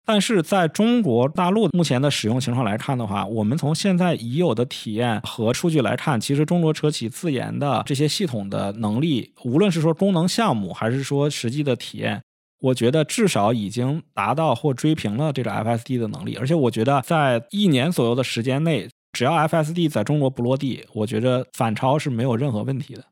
[0.04, 12.20] 但是在中国大陆目前的使用情况来看的话，我们从现在已有的体验和数据来看，其实中国车企自研的这些系统的能力，无论是说功能项目，还是说实际的体验，
[12.60, 16.34] 我觉得至少已经达到或追平了这个 FSD 的能力。
[16.34, 18.88] 而且我觉得在一年左右的时间内。
[19.12, 23.04] 只要 FSD 在中国不落地，我觉得反超是没有任何问题的。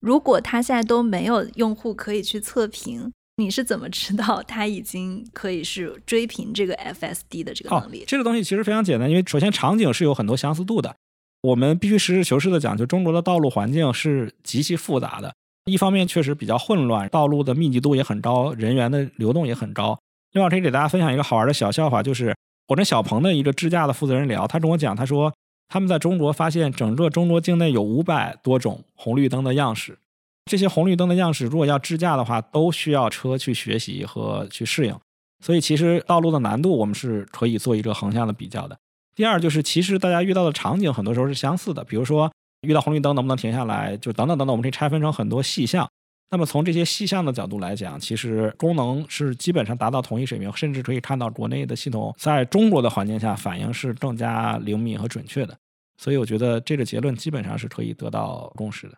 [0.00, 8.04] 如果它现在都没有用户可以去测评，你是怎么知道它已经可以是追平这个 FSD 的这个能力？
[8.06, 10.94] 这个东西其实非常简单，因为首先场景是有很多相似度的。
[11.42, 15.34] 我们必须实事求是的讲，就中国的道路环境是极其复杂的。
[15.64, 19.98] 一方面确实比较混乱，道路的密集度也很高，人员的流动也很高。
[20.32, 22.32] 另外可以给大家分享一个好玩的小笑话，就是
[22.68, 25.34] 我跟小鹏的一个智驾的负责人聊，他跟我讲，他说。
[25.68, 29.98] 他们在中国发现，整个中国境内有五百多种红绿灯的样式。
[30.46, 34.98] 这些红绿灯的样式，如果要智驾的话，都需要车去学习和去适应。
[35.44, 38.76] 所以，其实道路的难度我们是可以做一个横向的比较的。
[39.14, 45.86] 第二，就是其实大家遇到的场景很多时候是相似的，比如说遇到红绿灯能不能停下来，就等等等等，我们可以拆分成很多细项。
[46.30, 55.56] 那么从这些细项的角度来讲，其实功能是基本上达到同一水平，甚至可以看到国内的系统在中国的环境下反应是更加灵敏和准确的。
[55.96, 58.94] 所以我觉得这个结论基本上是可以得到共识的。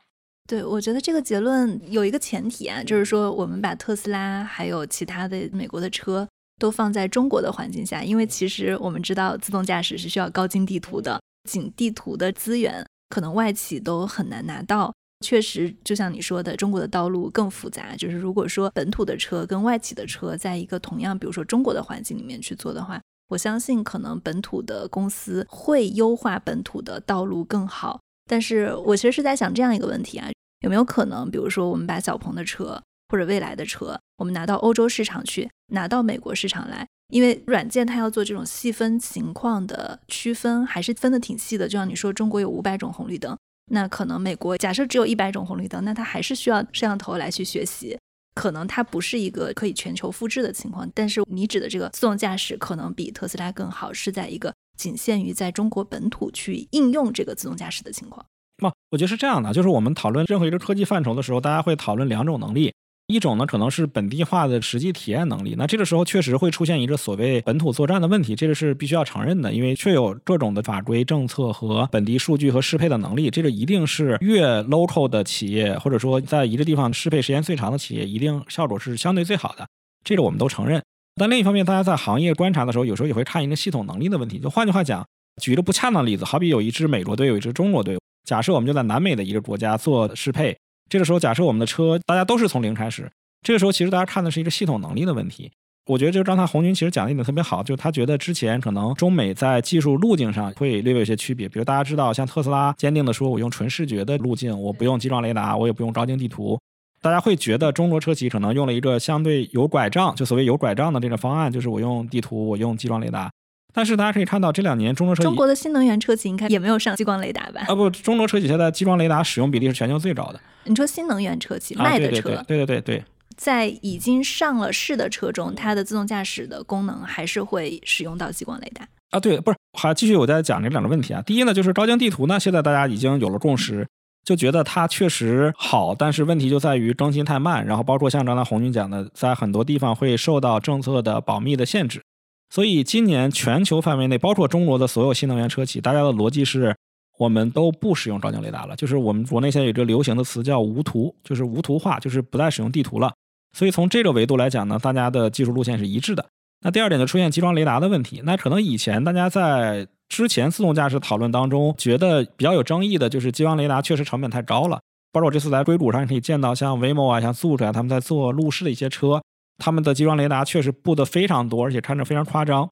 [0.49, 14.93] 对，我觉得这个结论有一个前提啊，就是说我们把特斯拉还有其他的美国的车都放在中国的环境下，因为其实我们知道自动驾驶是需要高精地图的，仅地图的资源可能外企都很难拿到。
[15.21, 17.95] 确实，就像你说的，中国的道路更复杂。
[17.95, 28.01] 就是如果说本土的车跟外企的车在一个同样，比如说中国的环境里面去做的话，我相信可能本土的公司会优化本土的道路更好。
[28.29, 30.29] 但是我其实是在想这样一个问题啊，
[30.61, 41.69] 有没有可能，比如说我们把小鹏的车或者未来的车，我们拿到欧洲市场去，拿到美国市场来，因为软件它要做这种细分情况的区分，还是分的挺细的。
[41.69, 43.37] 就像你说，中国有五百种红绿灯。
[43.73, 47.99] 那可能美国假设只有一百种红绿灯，那它还是需要摄像头来去学习，
[48.35, 50.91] 可能它不是一个可以全球复制的情况。
[50.95, 58.25] 但是你指的这个自动驾驶可能比特斯拉更好，是在一个仅限于在中国本土去应用这个自动驾驶的情况。
[58.63, 62.75] 那我觉得是这样的，就是我们讨论任何一个科技范畴的时候，大家会讨论两种能力。
[63.11, 65.55] 一种呢，可能是本地化的实际体验能力。
[65.59, 73.29] 那这个时候确实会出现一个所谓本土作战的问题，这个是必须要承认的，因为确有各种的法规政策和本地数据和适配的能力。
[73.29, 79.67] 这个一定是越 local 的企业，或者说在一个地方适配时间最长的企业，一定效果是相对最好的。
[80.05, 80.83] 这个我们都承认。
[81.17, 84.39] 但另一方面，大家在行业观察的时候，有时候也会看一个系统能力的问题。
[84.39, 85.05] 就换句话讲，
[85.43, 87.99] 举一个不恰当的例子，好比有一支美国队，有一支中国队。
[88.25, 90.57] 假设我们就在南美的一个国家做适配。
[90.91, 93.09] 这个时候，假设我们的车大家都是从零开始，
[93.43, 95.51] 这个时候其实大家看的是一个系统能力的问题。
[95.87, 101.49] 我觉得就是刚才红军其实讲的一点特别好，就他觉得之前可能中美在技术路径上会略微有些区别。
[101.49, 106.59] 比如大家知道，像特斯拉坚定的说，我用纯视觉的路径，我不用激光雷达，我也不用高精地图。
[107.01, 113.31] 大家会觉得中国车企可能用了一个相对有拐杖，就所谓有拐杖的这个方案，就是我用地图，我用激光雷达。
[113.73, 117.63] 但是大家可以看到，这两年中国车中国的新能源车企应该也没有上激光雷达吧？
[117.69, 120.41] 啊不，中国车企现在激光雷达使用比例是全球最高的。
[120.65, 123.05] 你说新能源车企卖的车，对对对对，
[123.37, 129.21] 在已经上了市的车中，它的自动驾驶的功能还是会使用到激光雷达啊？
[129.21, 131.23] 对，不是，还继续我在讲这两个问题啊。
[131.23, 133.87] 第一呢，就是高精地图呢，现在大家已经有了共识，
[134.25, 142.03] 就觉得它确实好，但是问题就在于更新太慢，然后包括像刚才红军讲的，在很多地方会受到政策的保密的限制。
[142.51, 146.75] 所以今年全球范围内，包括中国的所有新能源车企，大家的逻辑是，
[147.17, 148.75] 我们都不使用高精雷达了。
[148.75, 153.13] 就是我们国内现在有一个流行的词叫无图，就是无图化，就是不再使用地图了。
[153.57, 156.27] 所以从这个维度来讲呢，大家的技术路线是一致的。
[156.63, 158.21] 那第二点就出现激光雷达的问题。
[158.25, 164.81] 那可能以前大家在之前自动驾驶讨论当中，觉得比较有争议的就是激光雷达确实成本太高了。
[165.13, 169.23] 包括我这次来硅谷上可以见到，像 Waymo 啊、像 Zoox 啊，他们在做路试的一些车。
[169.61, 172.69] 他们的激光雷达确实布的非常多，而且看着非常夸张。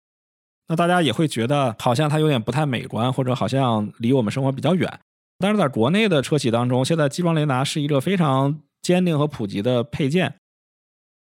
[0.66, 4.98] 那大家也会觉得好像它有点不太美观，或者好像离我们生活比较远。
[5.38, 10.34] 但是在国内的车企当中，现在激光雷达是一个非常坚定和普及的配件，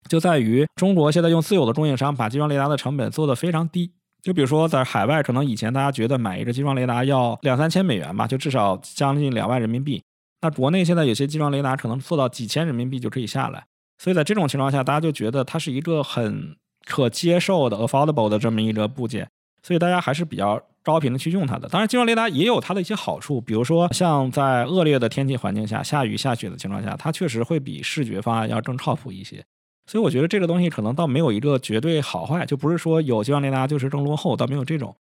[0.08, 3.92] 就在于中国现在用自有的供应商把激光雷达的成本做得非常低。
[4.22, 10.02] 就比如说在海外，可能以前大家觉得买一个激光雷达要两三千美元吧，就至少将近两万人民币。
[10.40, 13.64] 那国内现在有些激光雷达可能做到几千人民币就可以下来，
[13.98, 19.28] 所以在这种情况下，大家就觉得它是一个很可接受的 affordable 的这么一个部件，
[19.62, 21.68] 所以大家还是比较高频的去用它的。
[21.68, 29.44] 当然，激光雷达也有它的一些好处，比如说像在恶劣的天气环境下，下雨下雪的情况下，它确实会比视觉方案要更靠谱一些。
[29.86, 34.94] 所以我觉得这个东西可能倒没有一个绝对好坏，就不是说有激光雷达就是更落后，倒没有这种。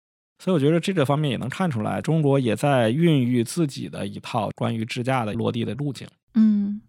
[0.42, 6.06] 所以我觉得这个方面也能看出来，中国也在孕育自己的一套关于支架的落地的路径。
[6.34, 6.80] 嗯，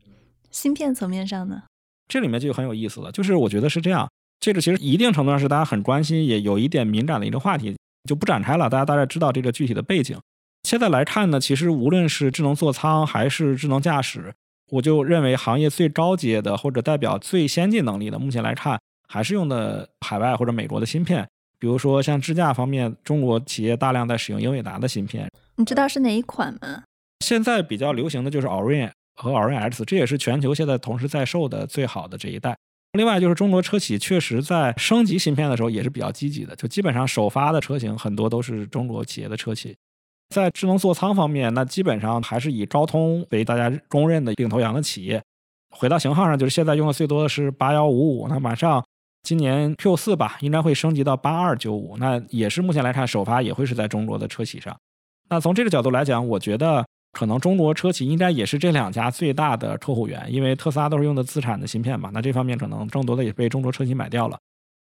[0.52, 1.64] 芯片层面上呢，
[2.08, 7.76] 这里面就很有意思了，就是我觉得是这样，这个其实一定程度上是大家很关心，也有一点敏感的一个话题，
[8.08, 8.70] 就不展开了。
[8.70, 10.18] 大家大概知道这个具体的背景。
[10.64, 14.34] 现在来看呢，其实无论是智能座舱还是智能驾驶。
[14.72, 21.28] 我就认为行业最高阶的或者代表最先进能力的，目前来看还是用的海外或者美国的芯片。
[21.60, 25.30] 比如说像支架方面，中国企业大量在使用英伟达的芯片。
[25.58, 26.84] 你知道是哪一款吗？
[27.24, 32.56] 现在比较流行的就是 Orin 和 RX，这也是全球现在同时在售的最好的这一代。
[32.94, 39.76] 另外就是中国车企确实在升级芯片的时候也是比较积极的，就基本上首发的车型很多都是中国企业的车企。
[40.30, 45.22] 在智能座舱方面，那基本上还是以高通为大家公认的领头羊的企业。
[45.70, 48.84] 回到型号上，就是现在用的最多的是八幺五五，那马上
[49.24, 54.76] 今年 Q 四吧，应该会升级到八二九五，那也是目前来看首发也会是在中国的车企上。
[55.30, 64.38] 那从这个角度来讲，我觉得可能中国车企应该也是这两家最大的客户源，因为特斯拉都是用的自产的芯片嘛，那这方面可能更多的也被中国车企买掉了。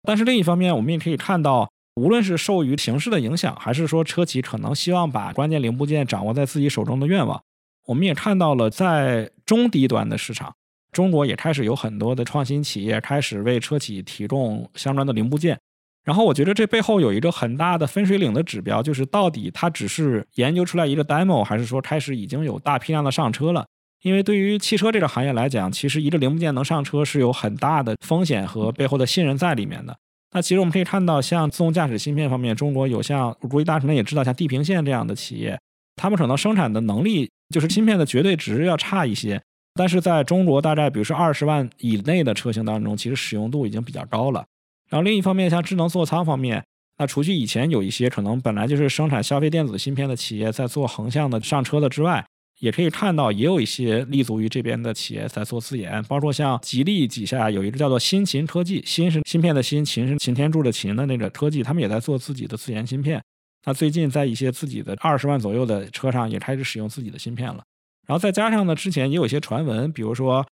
[0.03, 1.69] 但是另一方面，我们也可以看到。
[1.95, 7.43] 无论是受于形势的影响，还是说车企可能希望把关键零部件掌握在自己手中的愿望，
[7.85, 10.55] 我们也看到了，在中低端的市场，
[10.93, 15.59] 中国也开始有很多的创新企业开始为车企提供相关的零部件。
[16.03, 23.65] 然后，我觉得这背后有一个很大的分水岭的指标，就是到底它只是研究出来一个 demo，还是说开始已经有大批量的上车了？
[24.01, 29.95] 因为对于汽车这个行业来讲，其实一个零部件能上车是有很大的风险和背后的信任在里面的。
[30.33, 35.59] 那其实我们可以看到，像自动驾驶芯片方面，中国有像我估计大家可能也知道，像地平线这样的企业，
[35.97, 39.39] 他们可能生产的能力就是芯片的绝对值要差一些，
[39.75, 44.43] 但是在中国大概比如说二十万以内的车型当中，其实使用度已经比较高了。
[44.91, 46.63] 然后另一方面，像智能座舱方面，
[46.99, 52.23] 那除去以前有一些可能本来就是生产消费电子芯片的企业在做横向的上车的之外。
[52.59, 63.19] 也可以看到，也有一些立足于这边的企业在做自研，包括像吉利旗下有一个叫做新秦科技，新是芯片的新，秦是擎天柱的秦的那个科技，他们也在做自己的自研芯片。
[63.65, 67.63] 那最近在一些自己的二十万左右的车上也开始使用自己的芯片了。
[68.05, 70.45] 然后再加上呢，之前也有一些传闻，比如说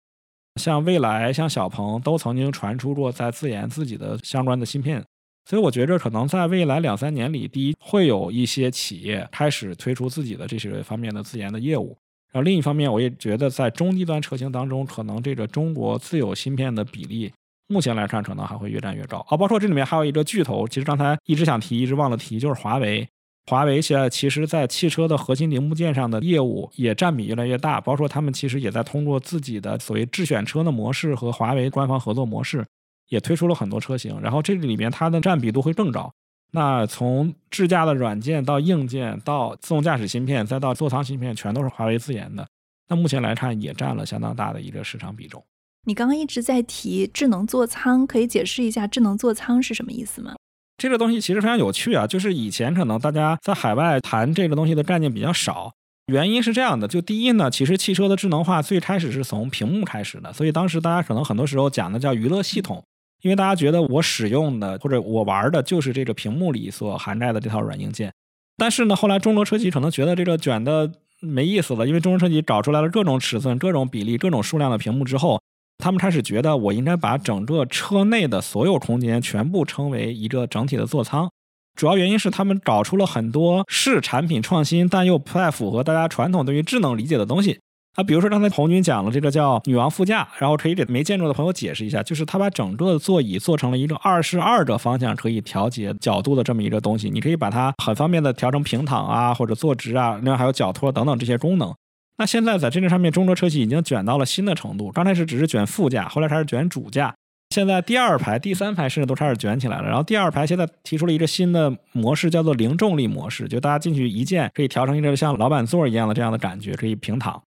[0.60, 5.04] 像蔚来、像小鹏都曾经传出过在自研自己的相关的芯片。
[5.46, 11.98] 所以我觉着可能在未来两三年里，第一会有一些企业开始推出自己的这些方面的自研的业务，
[12.32, 17.34] 然后另一方面，我也觉得在中低端车型当中，可能这个中国自有芯片的比例，
[17.68, 19.36] 目前来看可能还会越占越高啊。
[19.36, 23.08] 包括这里面还有一个巨头，其实刚才一直想提，一直忘了提，就是华为。
[23.50, 32.64] 华为现在其实在汽车的核心零部件上的业务也占比越来越大，包括他们其实也在通过自己的所谓智选车的模式和华为官方合作模式。
[33.08, 36.14] 也推出了很多车型，然后这里面它的占比度会更高。
[36.52, 42.48] 那从智驾的软件到硬件，到自动驾驶芯片，再到座舱芯片，全都是华为自研的。
[42.88, 45.44] 那目前来看，也占了相当大的一个市场比重。
[45.88, 50.36] 你刚刚一直在提智能座舱，可以解释一下智能座舱是什么意思吗？
[50.80, 55.74] 这个东西其实非常有趣啊，就是以前可能大家在海外谈这个东西的概念比较少，
[56.08, 62.82] 原因是这样的：就第一呢，其实汽车的智能化最开始是从屏幕开始的，所以当时大家可能很多时候讲的叫娱乐系统。
[63.22, 68.14] 因为大家觉得我使用的或者我玩的就是这个屏幕里所涵盖的这套软硬件，
[68.56, 70.90] 但是呢，后来中国车企可能觉得这个卷的
[71.20, 75.42] 没意思了，因为中国车企找出来了各种尺寸、各种比例、各种数量的屏幕之后，
[75.82, 81.30] 他们开始觉得我应该把整个车内的所有空间全部称为一个整体的座舱。
[81.76, 87.60] 主要原因是他们搞出了很多是产品创新但又不太符合大家传统对于智能理解的东西。
[87.96, 101.74] 啊，比如说刚才红军讲了这个叫女王副驾，然后可以给没见过的朋友解释一下，就是他把整个座椅做成了一个二十二个方向可以调节角度的这么一个东西，你可以把它很方便的调成平躺啊，或者坐直啊，另外还有脚托等等这些功能。
[102.20, 107.16] 那现在在这个上面，中国车企已经卷到了新的程度，刚开始只是卷副驾，后来开始卷主驾，
[107.50, 109.88] 现在第二排、第三排甚至都开始卷起来了。
[109.88, 117.42] 然后第二排现在提出了一个新的模式，叫做零重力模式，就大家进去一键可以调成一个像老板座一样的这样的感觉，可以平躺。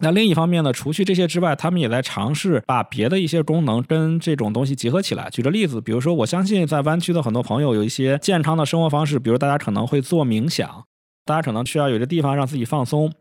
[0.00, 5.28] 那另一方面呢，除去这些之外，他们也在尝试把别的一些功能跟这种东西结合起来。
[5.28, 10.84] 举个例子，比如说，我相信在湾区的很多朋友有一些健康的生活方式，比如大家可能会做冥想，
[11.26, 13.12] 大家可能需要有一个地方让自己放松。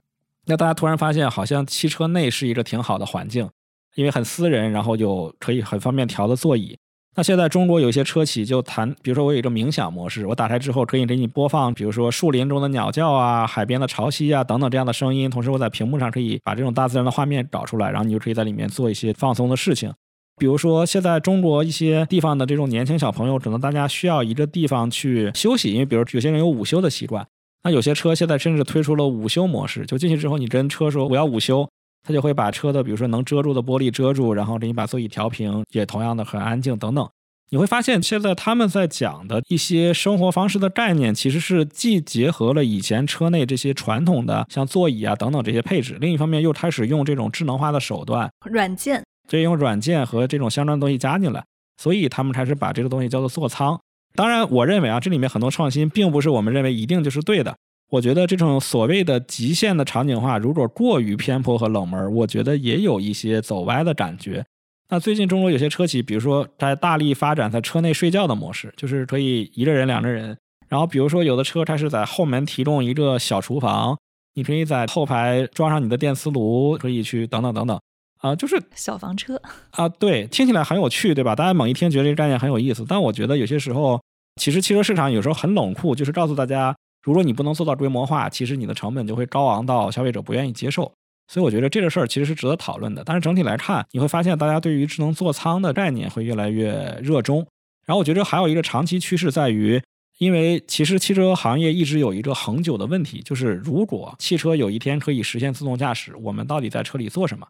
[0.46, 3.50] 那大家突然发现，好像汽车内是一个挺好的环境，
[3.96, 6.78] 因为很私人，然后有可以很方便调的座椅。
[7.16, 19.94] 那现在中国有一些车企就谈，比如说我有一个冥想模式，我打开之后可以给你播放，比如说树林中的鸟叫啊、海边的潮汐啊等等这样的声音，同时我在屏幕上可以把这种大自然的画面导出来，然后你就可以在里面做一些放松的事情。
[20.38, 27.24] 比如说现在中国一些地方的这种年轻小朋友，可能大家需要一个地方去休息，因为比如有些人有午休的习惯，
[27.64, 31.68] 那有些车现在甚至推出了午休模式，就进去之后你跟车说我要午休。
[32.06, 37.10] 它就会把车的，比如说能遮住的玻璃遮住，然后给你把座椅调平，也同样的很安静等等。
[37.50, 51.42] 你会发现，现在他们在讲的一些生活方式的概念，其实是既结合了以前车内这些传统的像座椅啊等等这些配置，另一方面又开始用这种智能化的手段，软件，就用软件和这种相关的东西加进来，
[51.78, 53.80] 所以他们开始把这个东西叫做座舱。
[54.16, 57.56] 当然，我认为啊，这里面很多创新并不是我们认为一定就是对的。
[57.90, 64.46] 我觉得这种所谓的极限的场景化，如果过于偏颇和冷门，我觉得也有一些走歪的感觉。
[64.90, 70.38] 那最近中国有些车企，比如说在大力发展在车内睡觉的模式，就是可以一个人、两个人。
[70.70, 73.98] 然后比如说有的车它是在后门提供一个小厨房，
[74.36, 77.80] 你可以在后排装上你的电磁炉，可以去等等等等。
[78.24, 79.40] 啊，就是小房车
[79.72, 81.36] 啊，对，听起来很有趣，对吧？
[81.36, 84.02] 大家猛一听觉得这个概念很有意思，但我觉得有些时候
[84.42, 86.76] 其实汽车市场有时候很冷酷，就是告诉大家。
[87.04, 90.90] 如果你不能做到规模化，其实你的成本就会高昂到消费者不愿意接受。
[91.28, 93.04] 所以我觉得这个事儿其实是值得讨论的。
[93.04, 97.46] 但是整体来看，你会发现大家对于智能座舱的概念会越来越热衷。
[97.86, 99.82] 然后我觉得还有一个长期趋势在于，
[100.18, 107.46] 因为其实汽车行业一直有一个恒久的问题，就是如果汽车有一天可以实现自动驾驶，我们到底在车里做什么？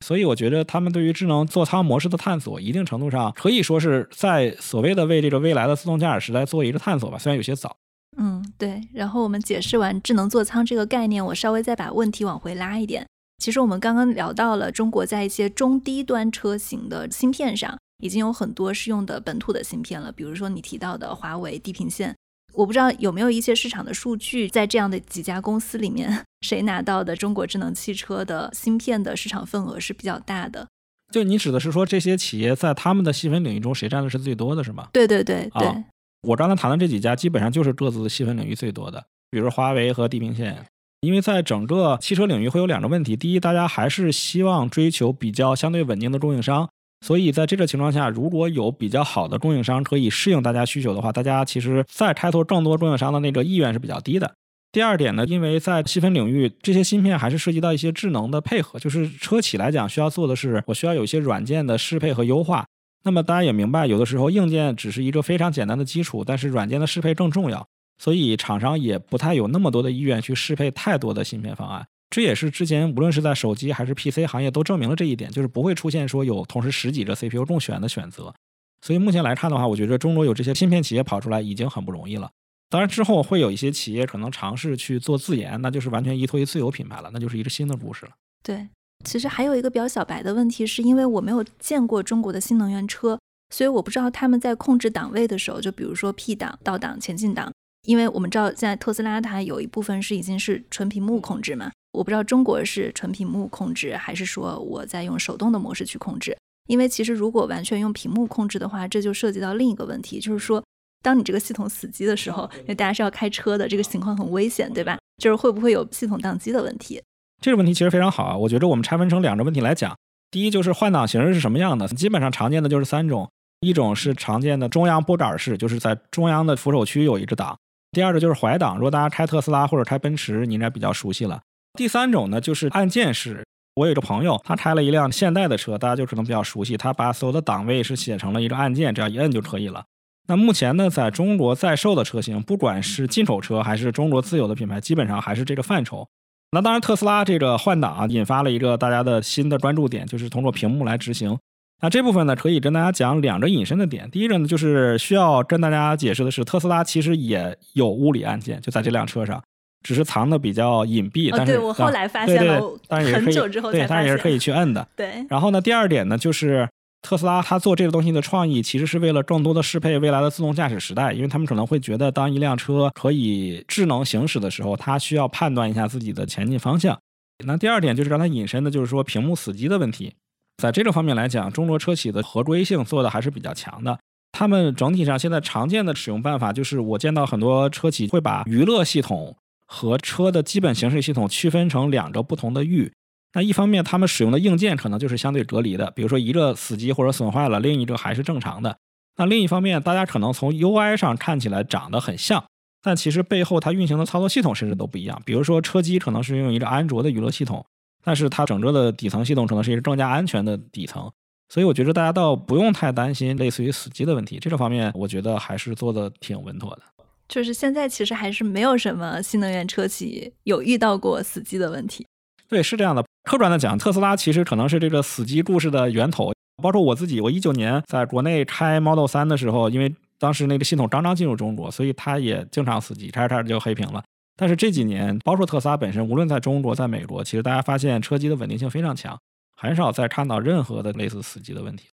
[0.00, 7.76] 所以我觉得他们对于智能座舱模式的探索，一定程度上可以说是在所谓的为这个未来的自动驾驶时代做一个探索吧，虽然有些早。
[8.16, 8.80] 嗯，对。
[8.92, 13.06] 然后我们解释完智能座舱这个概念，我稍微再把问题往回拉一点。
[13.38, 20.10] 其实我们刚刚聊到了中国在一些中低端车型的芯片上，已经有很多是用的本土的芯片了。
[20.10, 22.16] 比如说你提到的华为、地平线，
[22.58, 30.66] 我不知道有没有一些市场的数据，在这样的几家公司里面，谁拿到的中国智能汽车的芯片的市场份额是比较大的？
[31.12, 34.88] 就你指的是说这些企业在他们的细分领域中，谁占的是最多的是吗？
[34.92, 35.84] 对对对对。
[36.22, 40.66] 我刚才谈的这几家，基本上就是各自的细分领域最多的，比如华为和地平线。
[41.00, 46.68] 因为在整个汽车领域会有两个问题：第一，大家还是希望追求比较相对稳定的供应商，
[47.00, 54.34] 所以在这个情况下，如果有比较好的供应商可以适应大家需求的话，大家其实再开拓更多供应商的那个意愿是比较低的。
[54.70, 62.66] 第二点呢，因为在细分领域，这些芯片还是涉及到一些智能的配合，就是车企来讲需要做的是，我需要有一些软件的适配和优化。
[63.04, 71.86] 那么大家也明白，有的时候硬件只是一个非常简单的基础，但是软件的适配更重要，所以厂商也不太有那么多的意愿去适配太多的芯片方案。
[72.10, 78.34] 这也是之前无论是在手机还是 PC 行业都证明了这一点，就是不会出现说有同时十几个 CPU 共选的选择。
[78.80, 82.30] 所以目前来看的话，我觉得中国有这些芯片企业跑出来已经很不容易了。
[82.70, 88.12] 当然之后会有一些企业可能尝试去做自研，那就是完全依托于自有品牌了，那就是一个新的故事了。
[88.42, 88.68] 对。
[89.04, 93.16] 其实还有一个比较小白的问题，是因为我没有见过中国的新能源车，
[93.54, 97.52] 所以我不知道他们在控制档位的时候，就比如说 P 档、倒档、前进档，
[97.86, 106.36] 因为我们知道现在特斯拉它有一部分是已经是纯屏幕控制嘛，我不知道中国是纯屏幕控制，还是说我在用手动的模式去控制。
[106.68, 110.62] 因为其实如果完全用屏幕控制的话，这就涉及到另一个问题，就是说
[111.02, 114.96] 当你这个系统死机的时候，因为大家是要开车的，这个情况很危险，对吧？
[115.20, 117.02] 就是会不会有系统宕机的问题？
[117.42, 119.96] 这个问题其实非常好啊，我觉得我们拆分成两个问题来讲。
[120.30, 123.28] 第一就是换挡形式是什么样的，基本上常见的就是三种，
[123.58, 127.56] 一种是常见的中央拨杆式，就是在中央的扶手区有一个档；
[127.90, 131.40] 第二个就是怀档，如果大家开特斯拉或者开奔驰，你应该比较熟悉了；
[131.74, 133.44] 第三种呢就是按键式。
[133.76, 139.84] 我有一个朋友，他开了一辆现代的车，大家就可能比较熟悉，他把所有的档位是写成了一个按键，只要一摁就可以了。
[140.26, 146.08] 那目前呢，在中国在售的车型，不管是进口车还是中国自有的品牌，基本上还是这个范畴。
[146.50, 151.38] 那当然，特斯拉这个换挡啊，引发了一个大家的新的关注点，就是通过屏幕来执行。
[151.80, 154.10] 那这部分呢，可以跟大家讲两个引申的点。
[154.10, 159.40] 第一个呢，就是需要跟大家解释的是，特斯拉其实也有物理按键，就在这辆车上，
[159.82, 161.30] 只是藏的比较隐蔽。
[161.36, 164.86] 但是我后来发现了，但是很久之后对，但是也是可以去摁的。
[164.96, 165.24] 对。
[165.28, 166.68] 然后呢，第二点呢，就是。
[167.00, 176.98] 特斯拉它做这个东西的创意，其实是为了更多的适配未来的自动驾驶时代，因为他们可能会觉得，当一辆车可以智能行驶的时候，它需要判断一下自己的前进方向。
[177.46, 180.12] 那第二点就是让它引申的，就是说屏幕死机的问题。
[180.60, 183.96] 在这个方面来讲，中国车企的合规性做的还是比较强的。
[184.32, 189.36] 他们整体上现在常见的使用办法，就是我见到很多车企会把娱乐系统
[189.68, 192.90] 和车的基本行驶系统区分成两个不同的域。
[193.34, 198.78] 那一方面，他们使用的硬件可能就是相对隔离的，比如说一个死机或者损坏了，另一个还是正常的。
[199.16, 202.42] 那另一方面，大家可能从 UI 上看起来长得很像，
[202.82, 205.20] 但其实背后它运行的操作系统甚至都不一样。
[205.26, 207.64] 比如说车机可能是用一个安卓的娱乐系统，
[208.02, 211.10] 但是它整个的底层系统可能是一个更加安全的底层。
[211.50, 216.82] 所以我觉得大家倒不用太担心类似于死机的问题，这个方面我觉得还是做的挺稳妥的。
[217.28, 222.06] 就是现在其实还是没有什么新能源车企有遇到过死机的问题。
[222.48, 223.04] 对，是这样的。
[223.24, 226.32] 客观的讲，特斯拉其实可能是这个死机故事的源头。
[226.62, 234.02] 包括我自己，我一九年在国内开 Model 三的时候，因为当时那个系统刚刚进入中国，所以它也经常死机，开着开着就黑屏了。
[234.34, 239.16] 但是这几年，包括特斯拉本身，无论在中国，在美国，其实大家发现车机的稳定性非常强，
[239.56, 241.88] 很少再看到任何的类似死机的问题。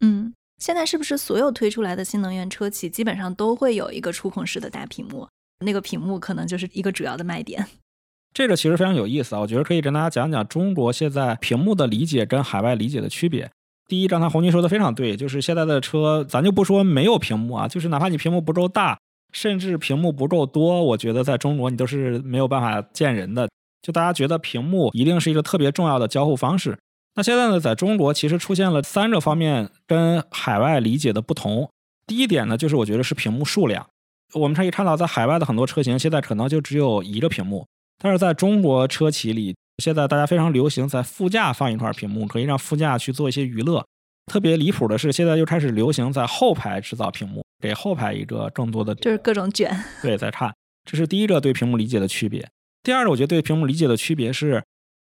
[0.00, 5.28] 嗯，现在是不是所有推出来的新能源车企基本上都会有一个触控式的大屏幕？
[5.64, 7.66] 那个屏幕可能就是一个主要的卖点。
[8.34, 13.50] 这个其实非常有意思啊，我觉得可以跟大家讲讲中国现在屏幕的理解跟海外理解的区别。
[13.86, 18.98] 第一，刚才红军说的非常对，就是现在的车，咱就不说没有屏幕啊，就是哪怕你屏幕不够大，
[19.32, 23.48] 甚至屏幕不够多，我觉得在中国你都是没有办法见人的。
[23.82, 26.78] 就大家觉得屏幕一定是一个特别重要的交互方式。
[27.16, 31.70] 那现在呢，在中国其实出现了三个方面跟海外理解的不同。
[32.06, 33.86] 第一点呢，就是我觉得是屏幕数量。
[34.34, 37.66] 我们可以看到，在海外的很多车型现在可能就只有一个屏幕。
[38.02, 43.86] 但是在中国车企里，现在大家非常流行在副驾放一块屏幕，可以让副驾去做一些娱乐。
[44.26, 49.70] 特别离谱的是，现在又开始流行在后排制造屏幕，给后排一个更多的就是各种卷。
[50.02, 50.52] 对，在看，
[50.84, 52.48] 这是第一个对屏幕理解的区别。
[52.82, 54.64] 第二个，我觉得对屏幕理解的区别是，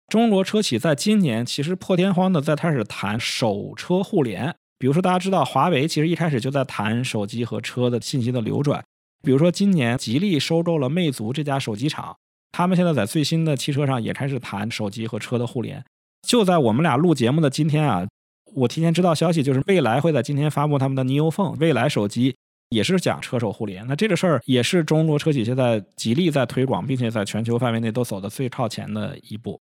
[0.08, 4.56] 中国车企在今年其实破天荒的在开始谈手车互联。
[4.80, 8.84] 比如说，大家知道华为其实一开始就在谈手机和车的信息的流转。
[9.22, 12.16] 比如说，今年吉利收购了魅族这家手机厂。
[12.54, 15.84] 他们现在在最新的汽车上也开始谈手机和车的互联。
[16.26, 18.08] 就在我们俩录节目的今天啊，
[18.56, 22.36] 我提前知道消息，就是蔚来会在今天发布他们的 Neo Phone 蔚来手机，
[22.70, 23.86] 也是讲车手互联。
[23.88, 29.60] 那这个事儿也是中国车企现在极力在推广，并且在全球范围内都走的最靠前的一步。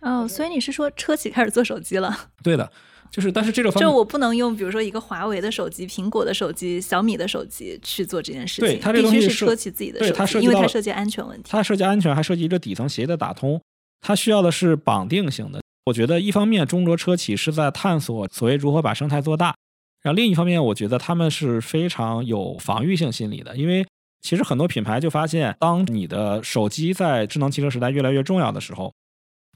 [0.00, 2.16] 哦，所以你是说车企开始做手机了？
[2.42, 2.70] 对的。
[3.10, 8.64] 就是，但是这个方就我不能用，比如说一个华为的手机、苹果的手机、小米的手机去做这件事情。
[8.64, 11.48] 对，它这东西是车企自己的手机，因为它涉及安全问题。
[11.50, 13.60] 它涉及安全，还涉及一个底层协议的打通。
[14.00, 15.60] 它需要的是绑定性的。
[15.86, 19.56] 我觉得一方面中国车企是在探索所谓如何把生态做大，
[20.02, 23.56] 然后另一方面，我觉得他们是非常有防御性心理的。
[23.56, 23.84] 因为
[24.22, 28.92] 其实很多品牌就发现，当你的手机在智能汽车时代越来越重要的时候。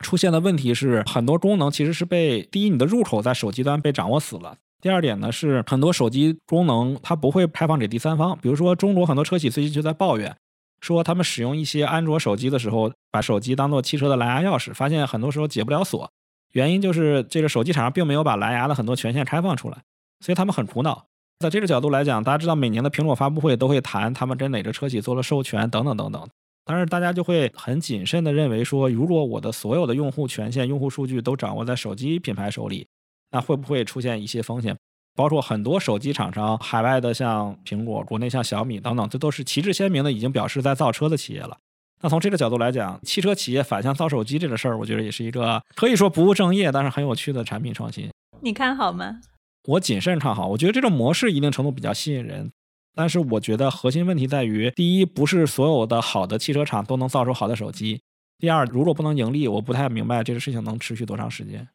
[0.01, 8.37] 出现的问题是，很多功能其实是被第一，你的入口在手机端被掌握死了；第二点呢，是很多手机功能它不会开放给第三方。
[8.43, 10.37] 比如说，中国很多车企最近就在抱怨，
[10.81, 16.11] 说他们使用一些安卓手机的时候，把手机当做汽车的蓝牙钥匙，发现很多时候解不了锁。
[16.53, 19.79] 原因就是这个手机厂商并没有把蓝牙的很多权限开放出来，
[20.21, 21.07] 所以他们很苦恼。
[21.41, 26.29] 在这个角度来讲，大家知道每年的苹果发布会都会谈他们跟哪个车企做了授权等等等等。
[26.65, 32.87] 但是大家就会很谨慎的认为说，如果我的所有的用户权限、用户数据都掌握在手机品牌手里，
[33.31, 34.77] 那会不会出现一些风险？
[35.15, 41.57] 包括很多手机厂商，海外的像苹果，国内像小米等等，这都是旗帜鲜明的，已经表示在造车的企业了。
[42.03, 48.11] 那从这个角度来讲，汽车企业反向造手机这个事儿，我觉得也是一个可以说不务正业，但是很有趣的产品创新。
[48.41, 49.21] 你看好吗？
[49.67, 52.51] 我谨慎看好，我觉得这种模式一定程度比较吸引人。
[52.95, 57.99] 但是我觉得核心问题在于，第一，不是所有的好的汽车厂都能造出好的手机；
[58.39, 61.69] 第二，如果不能盈利，我不太明白这个事情能持续多长时间。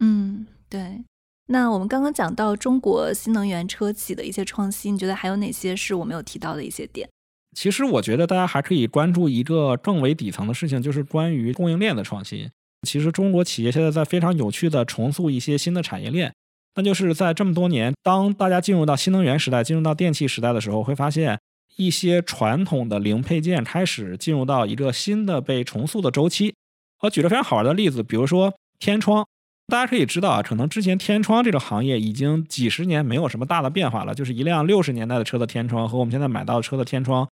[0.00, 1.04] 嗯，对。
[1.48, 7.08] 那我们刚刚讲到中国新能源车企的一些创新，你觉得还有哪些是我没有提到的一些点？
[7.56, 12.50] 其实我觉得大家还可以关注一个更为底层的事情，就是关于供应链的创新。
[12.82, 16.34] 其实中国企业现在在非常有趣的重塑一些新的产业链。
[16.76, 21.40] 那就是在这么多年，当大家进入到新能源时代、进入到电气时代的时候，会发现
[21.76, 26.54] 一些传统的零配件开始进入到一个新的被重塑的周期。
[27.00, 29.26] 我举个非常好玩的例子，比如说天窗，
[29.68, 37.26] 大家可以知道啊，可能之前天窗这个行业已经几十年没有什么大的变化了，就是一辆六十年代的车的天窗和我们现在买到的车的天窗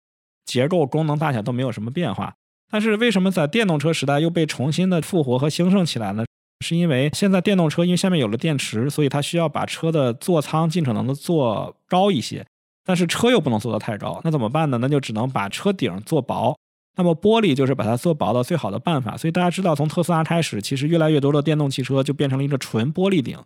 [0.45, 2.33] 结构、功能、大小都没有什么变化。
[2.71, 6.23] 但是为什么在电动车时代又被重新的复活和兴盛起来呢？
[6.63, 12.43] 是因为现在电动车因为下面有了电池，所以它需要把车的座舱尽可能的做高一些，
[12.85, 14.77] 但是车又不能做得太高，那怎么办呢？
[14.79, 16.57] 那就只能把车顶做薄。
[16.95, 19.17] 那么玻璃就是把它做薄的最好的办法。
[19.17, 23.37] 所以大家知道，从特斯拉开始，其实越来越多的电动汽车就变成了一个纯玻璃顶。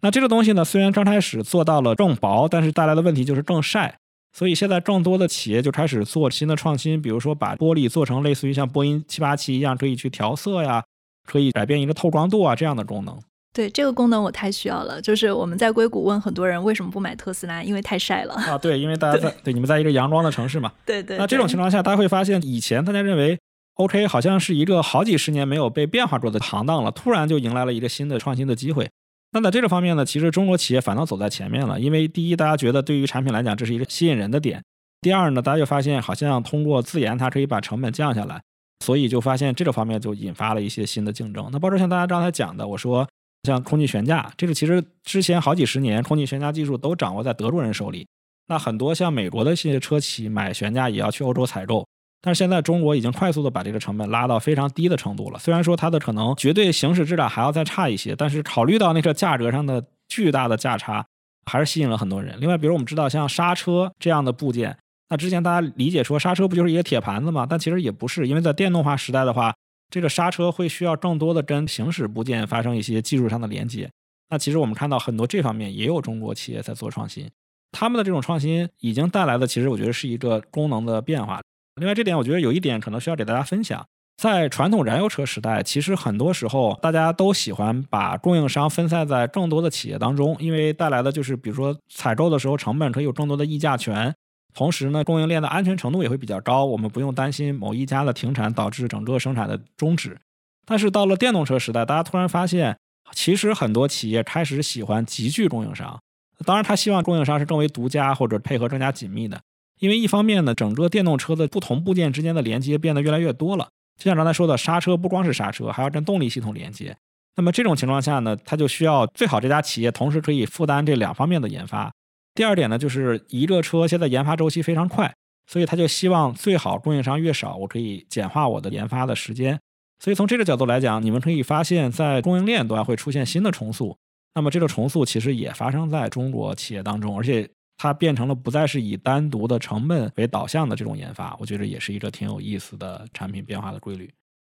[0.00, 3.96] 那这个东西呢，虽然刚开始做到了更薄，但是带来的问题就是更晒。
[4.32, 10.84] 所以现在更多的企业就开始做新的创新，比如说把玻璃做成类似于像波音七八七一样可以去调色呀，
[11.26, 13.18] 可以改变一个透光度啊这样的功能。
[13.52, 18.56] 对这个功能我太需要了，就是我们在硅谷问很多人为什么不买特斯拉，因为太晒了啊。
[18.58, 20.72] 对，因为大家在对你们在一个阳光的城市嘛。
[20.84, 21.16] 对对。
[21.18, 23.38] 那这种情况下，大家会发现以前大家认为
[23.76, 28.90] OK 好像是一个好几十年没有被变化过的行当了，突然就迎来了一个新的创新的机会。
[29.32, 34.60] 那在这个方面呢，其实中国企业反倒走在前面了，因为第一，大家觉得对于产品来讲这是一个吸引人的点；
[35.00, 38.42] 第二呢，大家就发现好像通过自研它可以把成本降下来，
[38.84, 41.48] 所以就发现这个方面就引发了一些新的竞争。
[41.52, 43.08] 那包括像大家刚才讲的，我说
[43.44, 48.06] 像空气悬架，这个其实之前好几十年空气悬架技术都掌握在德国人手里，
[48.48, 51.86] 那很多像美国的一些车企买悬架也要去欧洲采购。
[52.22, 55.38] 但是现在中国已经快速的把这个成本拉到非常低的程度了。
[55.38, 61.06] 虽然说它的可能绝对行驶质量还要再差一些，但是考虑到那个价格上的巨大的价差，
[61.44, 62.36] 还是吸引了很多人。
[62.40, 64.76] 另外，比如我们知道像刹车这样的部件，
[65.08, 67.46] 那之前大家理解说刹车不就是一个铁盘子吗？
[67.48, 69.54] 但其实也不是，因为在电动化时代的话，
[69.90, 73.88] 这个刹车会需要更多的跟行驶部件发生一些技术上的连接。
[74.30, 77.30] 那其实我们看到很多这方面也有中国企业在做创新，
[77.70, 81.40] 他们的这种创新已经带来的，其实我觉得是一个功能的变化。
[81.76, 83.86] 另外，这点我觉得有一点可能需要给大家分享，
[84.16, 94.12] 在传统燃油车时代，其实很多时候大家都喜欢把供应商分散在更多的企业当中，因为带来的就是比如说采购的时候成本可以有更多的议价权，
[94.56, 100.18] 同时呢供应链的安全程度也会比较高，我们不用担心某一家的停产导致整个生产的终止。
[100.64, 102.78] 但是到了电动车时代，大家突然发现，
[103.12, 106.00] 其实很多企业开始喜欢集聚供应商，
[106.46, 109.38] 当然他希望供应商是更为独家或者配合更加紧密的。
[109.78, 113.68] 因为一方面呢，整个电动车的不同部件之间的连接变得越来越多了。
[113.98, 116.96] 就像刚才说的，刹车不光是刹车，还要跟动力系统连接。
[117.36, 121.92] 那么这种情况下呢，它就需要最好这家企业同时可以负担这两方面的研发。
[122.36, 125.12] 第二点呢，就是一个车现在研发周期非常快，
[125.48, 129.58] 所以他就希望最好供应商越少，我可以简化我的研发的时间。
[129.98, 133.96] 所以从这个角度来讲，你们可以发现，在供应链端会出现新的重塑。
[134.34, 137.50] 那么这个重塑其实也发生在中国企业当中，而且。
[137.78, 144.10] 它变成了不再是以单独的成本为导向的这种研发，我觉得也是一个挺有意思的产品变化的规律。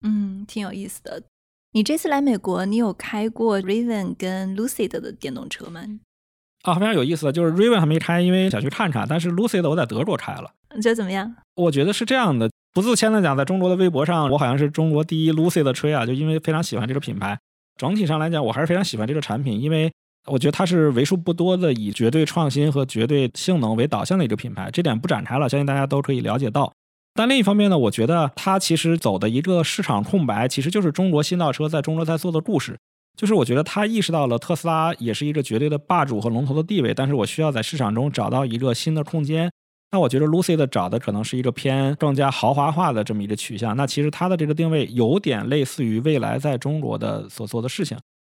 [0.08, 1.22] 嗯，挺有意思的。
[1.74, 5.82] 你这次来美国，你有开过 Raven 跟 Lucid 的电动车吗？
[6.64, 9.06] 啊，非常有意思的，就是 Raven 还没开，因为想去看看。
[9.10, 11.34] 但是 Lucy 的我在德国开了，你觉得怎么样？
[11.56, 17.38] 我觉得是这样的，不自谦的讲，在中国的微博上，我好像是中国第一 Lucid 的吹啊，就因为非常喜欢这个品牌。
[17.78, 19.92] 整体上来讲，我还是非常喜欢这个产品，因为。
[20.28, 26.72] 我觉得它是为数不多的以绝对创新和绝对性能为导向的一个品牌，这点不展开了，相信大家都可以了解到。
[27.16, 32.78] 但另一方面呢，我觉得它其实走的一个市场空白，其实就是中国新造车在中国在做的故事。
[33.20, 39.52] 就是我觉得他意识到了特斯拉也是一个绝对的霸主和龙头的地位，但是我需要在市场中找到一个新的空间。
[39.92, 43.76] 那我觉得 Lucid 找的可能是一个偏更加豪华化的这么一个取向。
[43.76, 47.98] 那其实它的这个定位有点类似于未来在中国的所做的事情。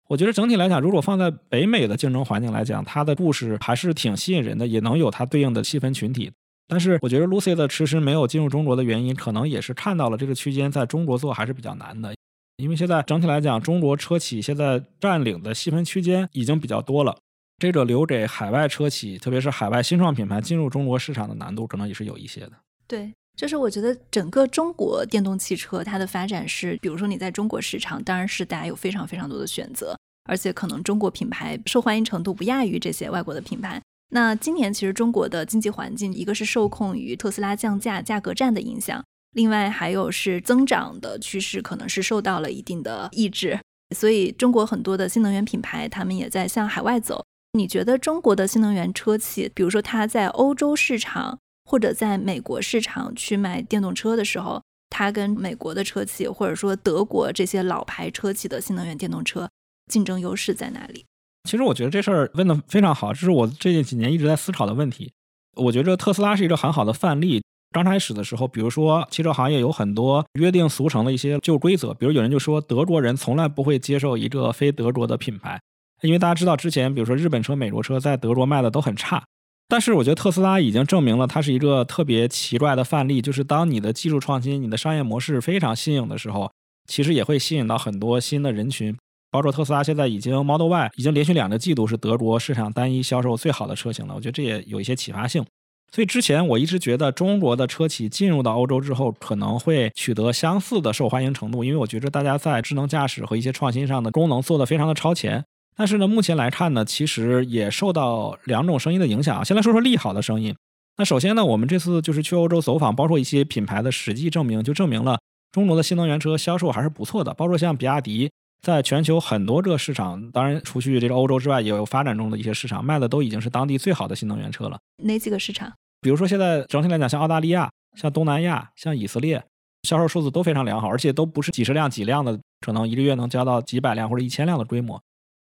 [0.09, 6.31] 我觉得整体来讲，如果放在北美的竞争环境来讲，它的故事还是挺吸引人的，也能有它对应的细分群体。
[6.67, 12.15] 但是，我觉得 Lucy 的迟迟没有进入中国的原因，可能也是看到了这个区间在中国做还是比较难的。
[12.61, 17.17] 因为现在整体来讲，中国车企现在占领的细分区间已经比较多了，
[17.57, 22.51] 这个留给海外车企，特别是海外新创品牌进入中国市场的难度，可能也是有一些的。
[22.87, 23.11] 对。
[23.37, 33.81] 就是我觉得整个中国电动汽车它的发展是，比如说你在中国市场，当然是大家有非常非常多的选择，而且可能中国品牌受欢迎程度不亚于这些外国的品牌。
[34.09, 39.01] 那今年其实中国的经济环境，一个是受控于特斯拉降价、价格战的影响，
[39.33, 43.59] 另外还有是增长的趋势可能是受到了一定的抑制，
[43.95, 47.25] 所以中国很多的新能源品牌他们也在向海外走。
[47.53, 51.37] 你觉得中国的新能源车企，比如说它在欧洲市场？
[51.63, 59.47] 或者在美国市场去卖电动车的时候，它跟美国的车企，或者说德国这些老牌车企的新能源电动车
[59.89, 61.05] 竞争优势在哪里？
[61.49, 65.13] 其实我觉得这事儿问的非常好，这是我这几年一直在思考的问题。
[65.55, 67.41] 我觉得特斯拉是一个很好的范例。
[67.71, 75.59] 刚开始的时候，比如说汽车行业有很多约定俗成的一些旧规则，比如有人就说德国人从来不会接受一个非德国的品牌，
[76.01, 79.23] 因为大家知道之前比如说日本车、美国车在德国卖的都很差。
[79.69, 83.21] 但是我觉得特斯拉已经证明了，它是一个特别奇怪的范例。
[83.21, 86.51] 就是当你的技术创新、你的商业模式非常新颖的时候，
[86.89, 88.93] 其实也会吸引到很多新的人群。
[89.31, 94.13] 包括特斯拉现在已经 Model Y 已经连续两个季度是德国市场单一销售最好的车型了。
[94.13, 95.45] 我觉得这也有一些启发性。
[95.93, 105.43] 所以之前我一直觉得中国的车企进入到欧洲之后，可能会取得相似的受欢迎程度，因为我觉得大家在智能驾驶和一些创新上的功能做得非常的超前。
[105.75, 109.43] 但是呢，目前来看呢，其实也受到两种声音的影响啊。
[109.43, 110.55] 先来说说利好的声音。
[110.97, 115.19] 那首先呢，我们这次就是去欧洲走访，包括一些品牌的实际证明，就证明了
[115.51, 117.33] 中国的新能源车销售还是不错的。
[117.33, 118.29] 包括像比亚迪，
[118.61, 124.77] 在全球很多这个市场，当然除去这个欧洲之外，也有发展中的一些市场，卖的都已经是当地最好的新能源车了。
[125.03, 125.73] 哪几个市场？
[126.01, 129.43] 比如说现在整体来讲，像澳大利亚、像东南亚、像以色列，
[129.83, 135.01] 销售数字都非常良好，而且都不是几十辆、几辆的，可能一个月能交到几百辆或者一千辆的规模。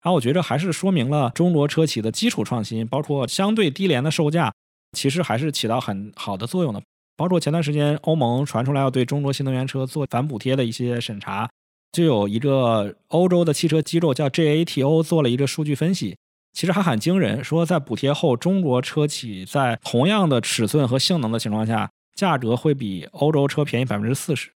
[0.04, 4.54] 然后我觉得还是说明了中国车企的基础创新，包括相对低廉的售价。
[4.96, 6.80] 其实还是起到很好的作用的。
[7.18, 11.50] 包括前段时间欧盟传出来要对中国新能源车做反补贴的一些审查，
[11.92, 16.16] 就有一个欧洲的汽车机构叫 JATO 做了一个数据分析，
[16.54, 24.50] 其实还很惊人，说在补贴后，中国车企在同样的尺寸和性能的情况下，价格会比欧洲车便宜百分之四十。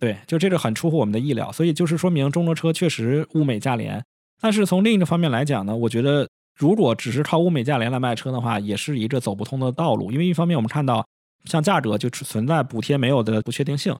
[0.00, 4.02] 对，就这个很出乎我们的意料，所以就是说明中国车确实物美价廉。
[4.40, 6.28] 但是从另一个方面来讲呢，我觉得。
[6.54, 10.12] 如果只是靠物美价廉来卖车的话，也是一个走不通的道路。
[10.12, 11.04] 因为一方面我们看到，
[11.46, 13.94] 像价格就存在补贴没有的不确定性；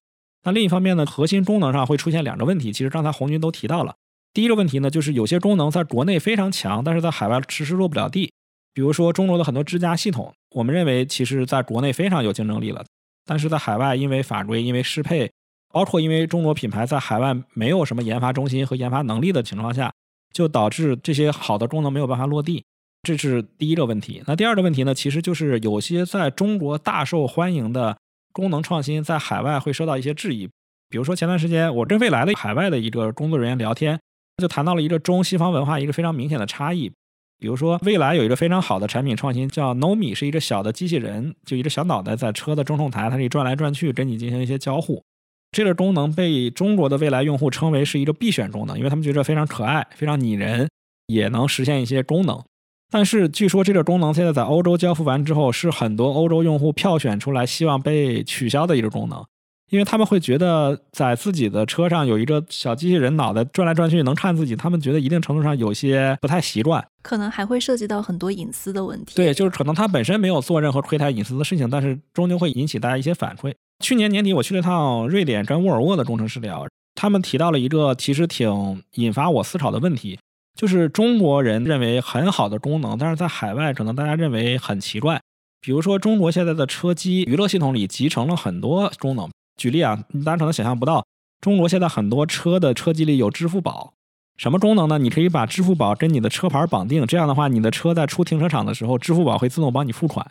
[0.44, 2.70] 那另一方面呢，核心功能上会出现两个问题。
[2.70, 3.94] 其实刚才红军都提到了，
[4.32, 8.32] 第一个问题呢，就是有些功能在国内非常强，但是在海外迟迟落不了地。
[8.74, 12.84] 比如说中国的很多支架系统，我们认为其实在国内非常有竞争力了，
[13.26, 15.30] 但是在海外因为法规、因为适配，
[15.72, 19.92] 包括因为中国品牌在海外没有什么研发中心和研发能力的情况下。
[20.34, 22.64] 就导致这些好的功能没有办法落地，
[23.02, 24.22] 这是第一个问题。
[24.26, 24.94] 那第二个问题呢？
[24.94, 27.98] 其实就是有些在中国大受欢迎的
[28.32, 30.48] 功能创新，在海外会受到一些质疑。
[30.88, 34.00] 比如说前段时间我跟未来的海外的一个工作人员聊天，
[34.42, 36.92] 就谈到了一个中西方文化一个非常明显的差异。
[37.38, 45.02] 比如说未来有一个非常好的产品创新叫 Nomi，是一个小的机器人，就一个小脑袋在车的中控台，它可以转来转去，跟你进行一些交互。
[45.50, 50.68] 这个功能被中国的未来用户称为是一个必选功能，因为他们觉得非常可爱、非常拟人，
[51.06, 52.42] 也能实现一些功能。
[52.90, 59.24] 但是据说这个功能现在在欧洲交付完之后，是很多欧洲用户票选出来希望被取消的一个功能，
[59.72, 69.14] 因为他们会觉得在自己的车上有一个小机器人脑袋转来转去能看自己，他们觉得一定程度上有些不太习惯，可能还会涉及到很多隐私的问题。
[69.16, 73.54] 对，就是可能他本身没有做任何窥探隐私的事情，但是终究会引起大家一些反馈。
[73.82, 80.18] 去年年底，我去了趟瑞典，跟沃尔沃的工程师聊，他们提到了一个其实挺引发我思考的问题，
[80.54, 85.18] 就是中国人认为很好的功能，但是在海外可能大家认为很奇怪。
[85.62, 89.30] 比如说，中国现在的车机娱乐系统里集成了很多功能。
[89.62, 91.06] 举例啊，大家可能想象不到，
[91.40, 93.92] 中国现在很多车的车机里有支付宝，
[94.36, 94.98] 什么功能呢？
[94.98, 100.28] 你可以把支付宝跟你的车牌绑定，这样的话，你的车在出停车场的时候，支付宝会自动帮你付款。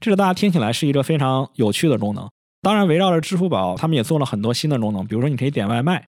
[0.00, 2.28] 这个大家听起来是一个非常有趣的功能。
[2.60, 5.06] 当然，围绕着支付宝，他们也做了很多新的功能。
[5.06, 6.04] 比如说，你可以点外卖，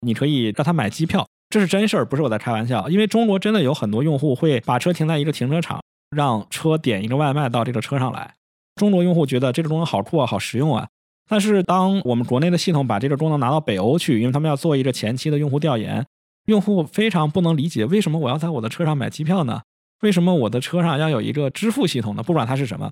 [0.00, 2.88] 你可以让他买机票，这是真事儿，不是我在开玩笑。
[2.88, 8.34] 因为中国真的有很多用户会把车停在一个停车场，让车点一个外卖到这个车上来。
[8.74, 10.88] 中国用户觉得这个功能好酷啊，好实用啊。
[11.28, 16.04] 但是，当我们国内的系统把这个功能拿到北欧去，因为他们要做一个前期的用户调研，
[16.46, 19.60] 用户非常不能理解，为什么我要在我的车上买机票呢？
[20.00, 22.22] 为什么我的车上要有一个支付系统呢？
[22.22, 22.90] 不管它是什么。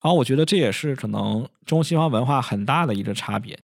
[0.00, 3.58] 好我觉得这也是可能中西方文化很大的一个差别，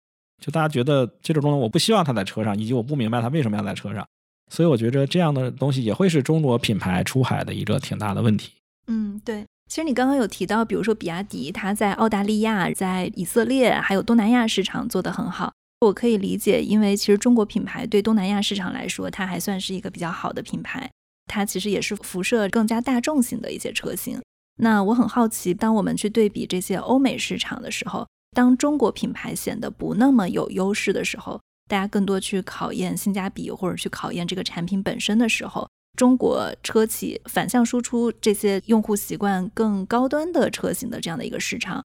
[0.42, 4.06] 就大家觉得这种功能我不希望它在车上，以及我不明白它为什么要在车上，
[4.50, 8.52] 所以我觉得这样的东西也会是中国品牌出海的一个挺大的问题。
[8.88, 9.44] 嗯，对。
[9.68, 20.90] 其实你刚刚有提到，比如说比亚迪，它在澳大利亚、在以色列还有东南亚市场做得很好，我可以理解，因为其实中国品牌对东南亚市场来说，它还算是一个比较好的品牌，
[21.26, 24.18] 它其实也是辐射更加大众型的一些车型。
[24.60, 31.38] 那我很好奇，当我们去对比这些欧美市场的时候，当中国品牌显得不那么有优势的时候，
[31.68, 41.84] 大家更多去考验性价比或者去考验这个产品本身的时候，中国车企反向输出这些用户习惯更高端的车型的这样的一个市场，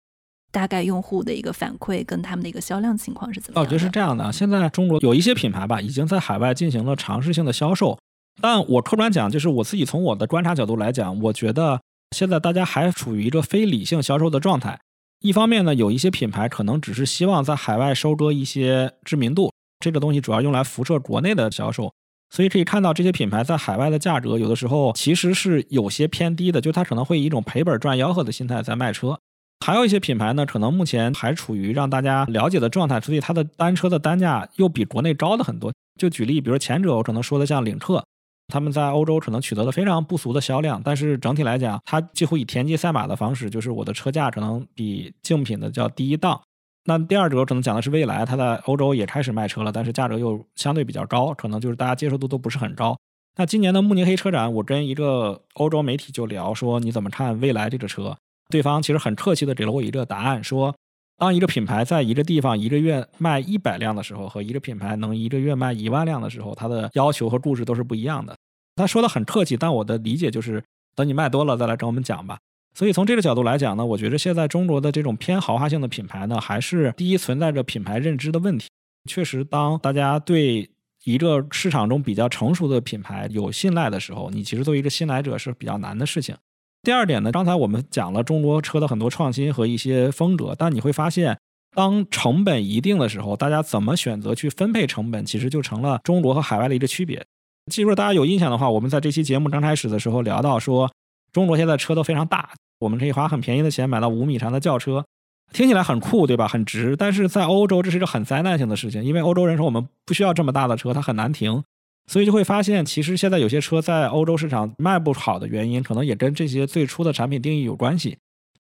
[0.51, 3.65] 大概用户的一个反馈跟他们的一个销量情况是怎么样？
[3.65, 7.97] 我觉得是这样的，现在中国有一些品牌吧，已经在海外进行了尝试性的销售，
[8.39, 11.81] 但我客观讲，就是我自己从我的观察角度来讲，我觉得。
[12.15, 14.79] 现在大家还处于一个非理性销售的状态。
[15.21, 21.91] 一方面呢，有一些品牌可能只是希望在海外收割一些知名度，这个东西主要用来辐射国内的销售。
[22.35, 29.19] 所以可以看到，这些品牌在海外的价格有的时候其实是有些偏低的，就它可能会以一种赔本赚吆喝的心态在卖车。
[29.63, 35.71] 还有一些品牌呢，可能目前还处于让大家了解的状态，所以它的单车的单价又比国内高的很多。
[35.99, 38.03] 就举例，比如前者，我可能说的像领克。
[38.51, 46.41] 他们在欧洲可能取得了非常不俗的销量，但是整体来讲，它几乎以田忌赛马的方式，就是我的车价可能比竞品的叫低一档。
[46.85, 52.97] 那第二者可能讲的是蔚来，它在欧洲也开始卖车了，但是价格又相对比较高，可能就是大家接受度都不是很高。
[53.37, 58.15] 那今年的慕尼黑车展，我跟一个欧洲媒体就聊说，你怎么看蔚来这个车？
[58.49, 60.75] 对方其实很客气的给了我一个答案，说
[61.17, 68.35] 当一个品牌在一个地方一个月卖一百辆的时候，和一个品牌能一个月卖一万辆的时候，它的要求和故事都是不一样的。
[68.75, 70.61] 他说的很客气，但我的理解就是
[70.95, 72.37] 等你卖多了再来跟我们讲吧。
[72.73, 78.67] 所以从这个角度来讲呢，我觉得现在中国的这种偏豪华性的品牌呢，还是第一存在着品牌认知的问题。
[79.09, 80.69] 确实，当大家对
[81.03, 86.35] 一个市场中比较成熟的品牌有信赖的时候，你其实作为一个新来者是比较难的事情。
[86.81, 91.37] 第二点呢，刚才我们讲了中国车的很多创新和一些风格，但你会发现，
[91.75, 97.25] 当成本一定的时候，大家怎么选择去分配成本，其实就成了中国和海外的一个区别。
[97.71, 100.91] 记住，大家有印象的话，我们在这期节目刚开始的时候聊到说，
[101.33, 102.51] 中国现在车都非常大。
[102.79, 105.05] 我们可以花很便宜的钱买到五米长的轿车，
[105.51, 106.47] 听起来很酷，对吧？
[106.47, 106.95] 很值。
[106.95, 111.63] 但是在欧洲，这是一个很灾难性的事情，因为欧洲人说我们不需要这么大的车，它很难停，
[112.07, 118.17] 所以就会发现，其实现在有些车在欧洲市场卖不好的原因，可能也跟这些最初的产品定义有关系。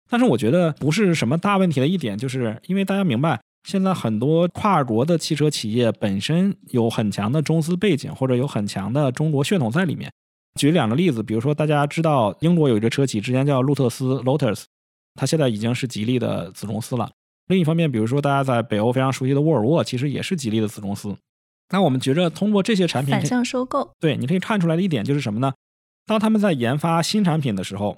[0.09, 10.11] 但是我觉得不是什么大问题的一点，就是因为大家明白，现在很多跨国的汽车企业本身有很强的中资背景，或者有很强的中国血统在里面。
[10.57, 14.64] 举两个例子，比如说大家知道英国有一个车企，之前叫路特斯 （Lotus），
[15.14, 17.11] 它现在已经是吉利的子公司了。
[17.46, 21.16] 另一方面，比如说大家在北欧非常熟悉的沃尔沃，其实也是吉利的子公司。
[21.70, 25.52] 那我们觉着通过这些产品反向收购，对，你可以看出来的一点就是什么呢？
[26.07, 27.96] 当他们在研发新产品的时候，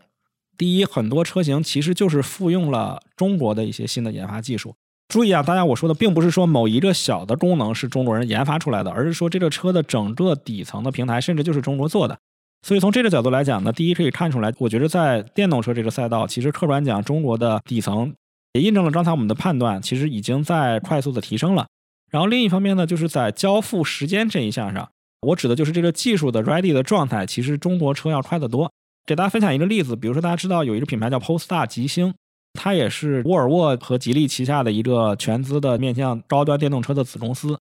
[0.56, 4.74] 第一，很多车型其实就是复用了中国的一些新的研发技术。
[5.08, 12.18] 注意啊，大家我说的并不是说某一个小的功能是中国人研发出来的，而是说这个车的整个底层的平台甚至就是中国做的。
[12.62, 18.12] 所以从这个角度来讲呢，第一可以看出来，我觉得在电动车这个赛道，其实客观讲，中国的底层
[18.54, 21.66] 也印证了刚才我们的判断，其实已经在快速的提升了。
[22.10, 24.88] 然后另一方面呢，就是在交付时间这一项上，
[25.20, 28.70] 我指的就是这个技术的 ready 的状态，其实中国车要快得多。
[29.06, 32.12] 给大家分享一个例子，比如说大家知道有一个品牌叫 Polestar 极星，
[32.54, 37.58] 它也是沃尔沃和吉利旗下的一个全资的面向高端电动车的子公司。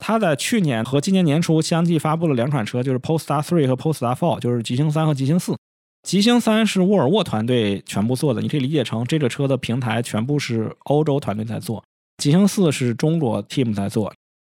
[0.00, 5.54] 它在去年和今年年初相继发布了两款车，就是 Polestar 3和 Polestar 4，就是极星三和极星四。
[6.02, 11.84] 极星三是沃尔沃团队全部做的，你可以理解成这个车的平台全部是欧洲团队在做。
[12.16, 14.12] 极星四是中国 team 在做。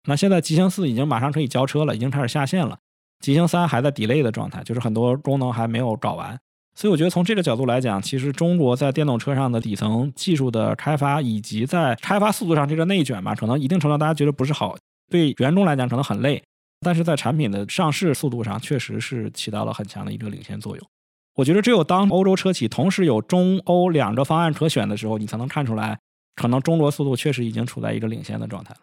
[0.09, 2.79] 那现在极星四已经马上可以交车了，已经开始下线了。
[3.21, 6.39] 极星三还在 delay 的状态，就是很多功能还没有搞完。
[6.75, 14.75] 所以我觉得从这个角度来讲，其实中国在电动车上的底层技术的开发，以及在开发速度上这个内卷吧，可能一定程度大家觉得不是好。
[15.11, 16.43] 对员工来讲可能很累，
[16.81, 20.87] 但是在产品的上市速度上确实是起到了很强的一个领先作用。
[21.35, 25.99] 我觉得只有当欧洲车企同时有中欧两个方案可选的时候，你才能看出来，
[26.37, 28.81] 可能中国速度确实已经处在一个领先的状态了。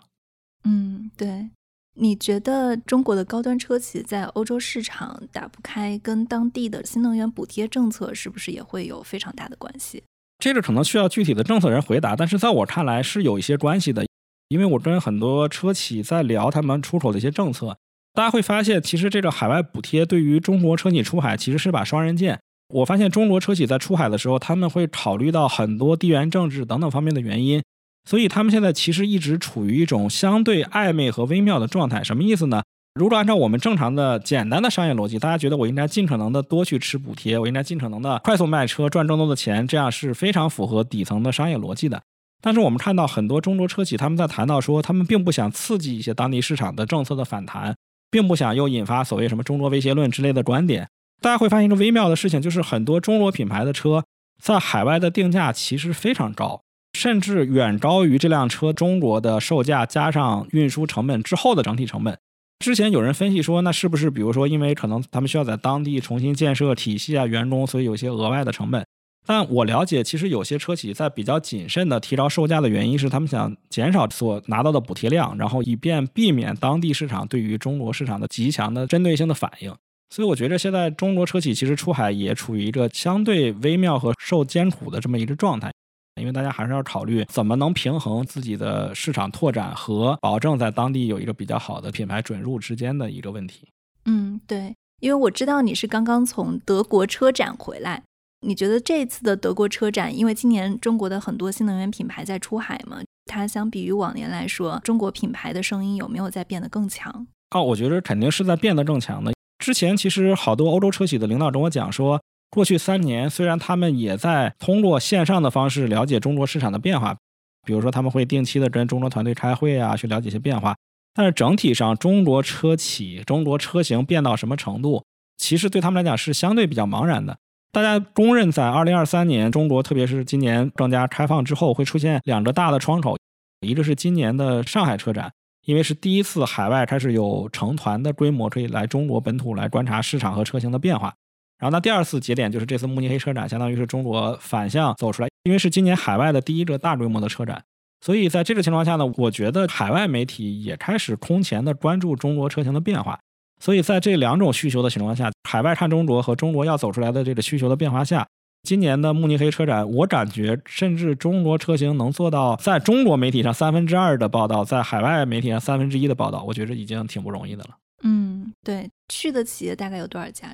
[0.65, 1.49] 嗯，对。
[1.95, 10.01] 你觉得中国的高端车企在欧洲市场打不开，跟当地的新能源补贴政策是不是也会有非常大的关系？
[10.39, 14.05] 这个可能需要具体的政策人回答，但是在我看来是有一些关系的。
[14.51, 17.77] 因为我跟很多车企在聊他们出口的一些政策，
[18.13, 22.37] 大家会发现，其实这个海外补贴对于中国车企出海其实是把双刃剑。
[22.73, 27.63] 我发现中国车企在出海的时候，他们会考虑到很多地缘政治等等方面的原因，
[28.03, 32.03] 所以他们现在其实一直处于一种相对暧昧和微妙的状态。
[32.03, 32.61] 什么意思呢？
[32.95, 42.01] 如果按照我们正常的简单的商业逻辑，大家觉得我应该尽可能的多去吃补贴，我应该尽可能的快速卖车赚更多的钱，这样是非常符合底层的商业逻辑的。
[42.41, 47.75] 但是我们看到很多中国车企，他们在谈到说，他们并不想刺激一些当地市场的政策的反弹，
[48.09, 50.89] 并不想又引发所谓什么中国威胁论之类的观点。
[51.21, 54.03] 大家会发现一个微妙的事情，就是很多中国品牌的车
[54.41, 56.63] 在海外的定价其实非常高，
[56.97, 62.17] 甚至远高于这辆车中国的售价加上运输成本之后的整体成本。
[62.57, 68.83] 之前有人分析说，那是不是比如说因为可能他们需要在当地重新建设体系啊、员工，所以有些额外的成本？
[69.25, 79.73] 但我了解，其实有些车企在比较谨慎的提高售价的原因是，他们想减少所拿到的补贴量，然后以便避免当地市场对于中国市场的极强的针对性的反应。
[80.09, 85.71] 所以我觉得现在中国车企其实出海也处于一个相对微妙和受艰苦的这么一个状态，
[86.19, 93.67] 因为大家还是要考虑怎么能平衡自己的市场拓展和保证在当地有一个比较好的品牌准入之间的一个问题。
[94.05, 98.03] 嗯，对，因为我知道你是刚刚从德国车展回来。
[98.43, 107.27] 你觉得这次的德国车展，因为今年中国的很多新能源品牌在出海嘛，它相比于往年来说，中国品牌的声音有没有在变得更强？
[107.51, 109.31] 哦，我觉得肯定是在变得更强的。
[109.59, 112.19] 之前其实好多欧洲车企的领导跟我讲说，
[112.49, 117.15] 过去三年虽然他们也在通过线上的方式了解中国市场的变化，
[117.63, 120.75] 比如说他们会定期的跟中国团队开会啊，去了解一些变化，
[121.13, 125.03] 但是整体上中国车企、中国车型变到什么程度，
[125.37, 127.37] 其实对他们来讲是相对比较茫然的。
[127.71, 133.17] 大家公认，在二零二三年，中国特别是今年更加开放之后，会出现两个大的窗口，
[133.61, 135.31] 一个是今年的上海车展，
[135.65, 141.13] 因为是第一次海外开始有成团的规模可以来中国本土来观察市场和车型的变化。
[141.59, 147.63] 然后，那第二次节点就是这次慕尼黑车展，相当于是中国反向走出来，因为是今年海外的第一个大规模的车展，
[148.01, 153.17] 所以在这个情况下呢，我觉得海外媒体也开始空前的关注中国车型的变化。
[153.61, 158.27] 所以在这两种需求的情况下，海外看中国和中国要走出来的这个需求的变化下，
[158.63, 167.69] 今年的慕尼黑车展，我感觉甚至中国车型能做到在中国媒体上三分之二的报道，在海外媒体上三分之一的报道，我觉得已经挺不容易的了。
[168.01, 170.47] 嗯，对，去的企业大概有多少家？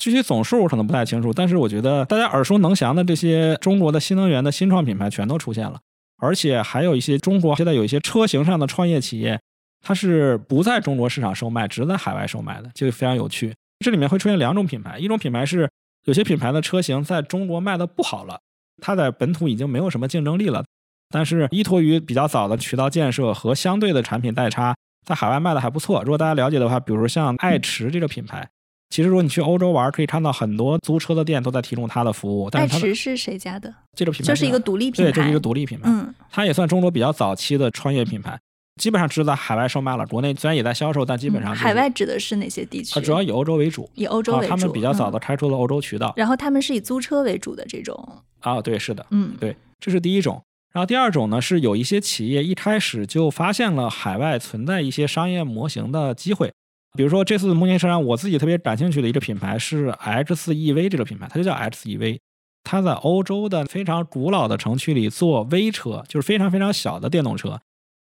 [0.00, 5.78] 具体总数我可能不太清楚，但是我觉得大家耳熟能详的这些中国的新能源的新创品牌全都出现了，
[6.16, 9.38] 而且还有一些中国现在有一些车型上的创业企业。
[9.86, 13.54] 它是不在中国市场售卖，只在海外售卖的，就非常有趣。
[13.78, 15.70] 这里面会出现两种品牌，一种品牌是
[16.06, 18.40] 有些品牌的车型在中国卖的不好了，
[18.82, 20.64] 它在本土已经没有什么竞争力了，
[21.10, 24.74] 但是依托于比较早的渠道建设和相对的产品代差，
[25.06, 26.02] 在海外卖的还不错。
[26.02, 28.44] 如果大家了解的话，比如像爱驰这个品牌，
[28.90, 32.48] 其实如果你去欧洲玩，可以看到很多租车的店都在提供它的服务。
[32.48, 33.72] 爱驰是谁家的？
[33.96, 35.88] 这个品牌就是一个独立品牌，对，就是一个独立品牌。
[35.88, 38.36] 嗯，它也算中国比较早期的创业品牌。
[38.80, 43.00] 基本上只是在海外售卖了，国内虽然也在销售，但基本上海外指的是哪些地区？
[43.00, 44.48] 主要以欧洲为主，以欧洲为主。
[44.48, 48.22] 他们比较早的开出了欧洲渠道，然后他们是以租车为主的这种。
[48.40, 50.42] 啊，对，是的，嗯，对，这是第一种。
[50.74, 56.52] 然后第二种呢，是有一些企业一开始就发现了海外存在一些商业模型的机会，
[56.98, 62.18] 比如说这次慕尼黑车展，我自己特别感兴趣的一个品牌是 X4EV 这个品牌，它就叫 X4EV，
[62.62, 67.58] 它在欧洲的非常古老的城区里做微车，就是非常非常小的电动车。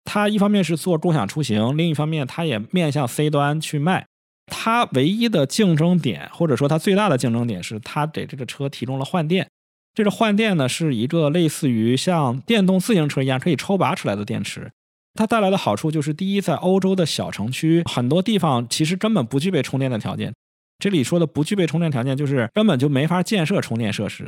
[0.05, 4.05] 它一方面是做共享出行，另一方面它也面向 C 端去卖。
[4.47, 9.47] 它唯一的竞争点，或者说它最大的竞争点是，它给这个车提供了换电。
[9.93, 14.71] 这个换电呢，是一个类似于像电动自行车一样可以抽拔出来的电池。
[15.13, 20.33] 它带来的好处就是，第一，在欧洲的小城区，很多地方其实根本不具备充电的条件。
[20.79, 24.27] 这里说的不具备充电条件，就是根本就没法建设充电设施。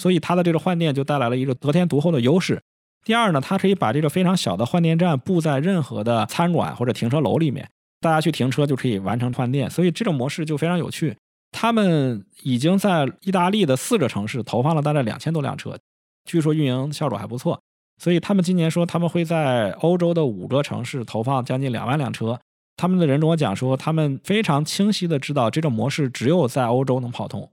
[0.00, 2.60] 所以它的这个换电就带来了一个得天独厚的优势。
[3.04, 7.68] 第二呢，它可以把这个非常小的换电站布在任何的餐馆或者停车楼里面，
[8.00, 11.14] 大家去停车就可以完成换电，所以这种模式就非常有趣。
[11.52, 15.78] 他们已经在意大利的四个城市投放了大概两千多辆车，
[16.24, 17.60] 据说运营效果还不错。
[18.02, 22.40] 所以他们今年说他们会在欧洲的五个城市投放将近两万辆车。
[22.76, 27.48] 他们的人跟我讲说，他们非常清晰的知道这种模式只有在欧洲能跑通，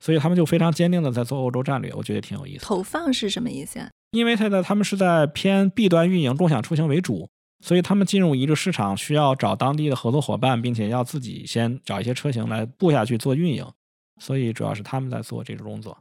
[0.00, 1.92] 所以他们就非常坚定的在做欧洲战略。
[1.94, 2.64] 我觉得挺有意思。
[2.64, 3.78] 投放是什么意思？
[4.14, 7.28] 因为现在他们是在偏 B 端运营共享出行为主，
[7.64, 13.66] 所以他们进入一个市场需要找当地的合作伙伴，并且要自己先找一些车型来布下去做运营，
[14.20, 15.98] 所以主要是他们在做这个工作。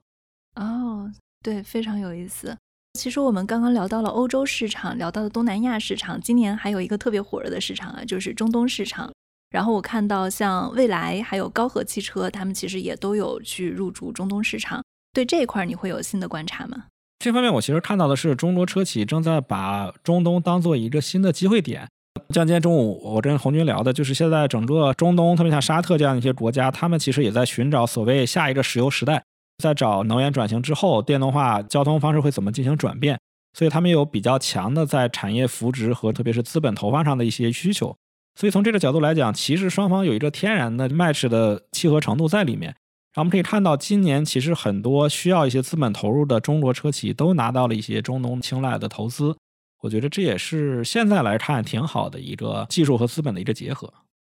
[0.55, 1.11] 哦，
[1.41, 2.55] 对，非常有意思。
[2.99, 9.11] 其实我们刚刚聊到了欧洲市场，聊到了东南亚市场，今年还有一个特别火热的市场啊，就是中东市场。
[9.49, 14.83] 然后我看到像蔚来还有高和汽车，他们其实也都有去入驻中东市场。
[15.11, 16.85] 对这一块，你会有新的观察吗？
[17.23, 21.87] 这方面我其实看到的是，中国车企正在把中东当做一个新的机会点。
[22.31, 29.23] 像今天中午我跟红军聊的，就是现在整个中东，特别像沙特这样一些国家，他们其实也在寻找所谓下一个石油时代，
[29.63, 33.17] 在找能源转型之后，电动化交通方式会怎么进行转变。
[33.57, 37.95] 所以他们有比较强的在产业扶植和特别是资本投放上的一些需求。
[38.37, 42.75] 所以从这个角度来讲，其实双方有一个天然的 match 的契合程度在里面。
[43.13, 49.35] 然后我们可以看到，今年其实很多需要一些资本投入的中国车企都拿到了一些中东青睐的投资。
[49.81, 53.93] 我觉得这也是现在来看挺好的一个技术和资本的一个结合。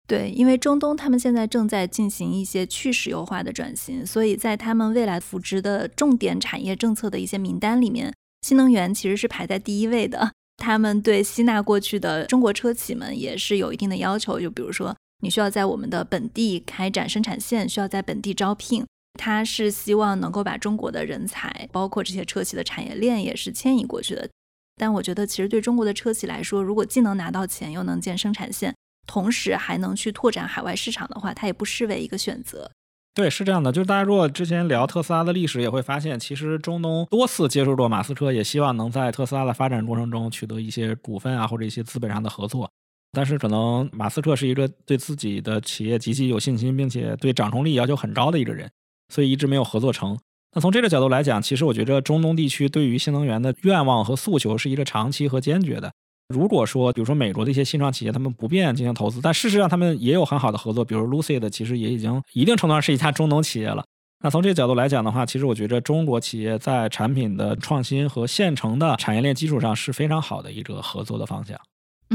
[0.08, 8.12] 对，因为中东他们现在正在进行一些去石油化的转型，所以在他们未来扶植的重点产业政策的一些名单里面，
[8.42, 10.32] 新能源其实是排在第一位的。
[10.58, 14.96] 他们对吸纳过去的中国车企们也是有一定的要求，就比如说。
[15.24, 18.86] 你需要在我们的本地开展生产线，需要在本地招聘。
[19.18, 24.30] 他是希望能够把中国的人才，包括这些车企的产业链，也是迁移过去的。
[24.76, 28.76] 但我觉得，其实对中国的车企来说，如果既能拿到钱，又能建生产线，
[29.08, 32.70] 同时还能去拓展海外市场的话，它也不失为一个选择。
[33.14, 33.72] 对，是这样的。
[33.72, 42.70] 就是大家如果之前聊特斯拉的历史，也会发现，其实中东多次接触过马斯克，也希望能在特斯拉的发展过程中取得一些股份啊，或者一些资本上的合作。
[43.14, 48.70] 但是可能马斯克是一个对自己的企业极其有信心，并且对掌控力要求很高的一个人，
[49.08, 50.18] 所以一直没有合作成。
[50.56, 55.92] 那从这个角度来讲，其实我觉得中东地区对于新能源的愿望和诉求是一个长期和坚决的。
[56.30, 63.84] 如果说，比如说美国的一些新创企业，他们不便进行投资，但事实上他们也有很好的合作，比如 Lucid，其实也已经一定程度上是一家中东企业了。
[64.24, 71.60] 那从这个角度来讲的话，其实我觉得中国企业在产品的创新和现成的产业链基础上是非常好的一个合作的方向。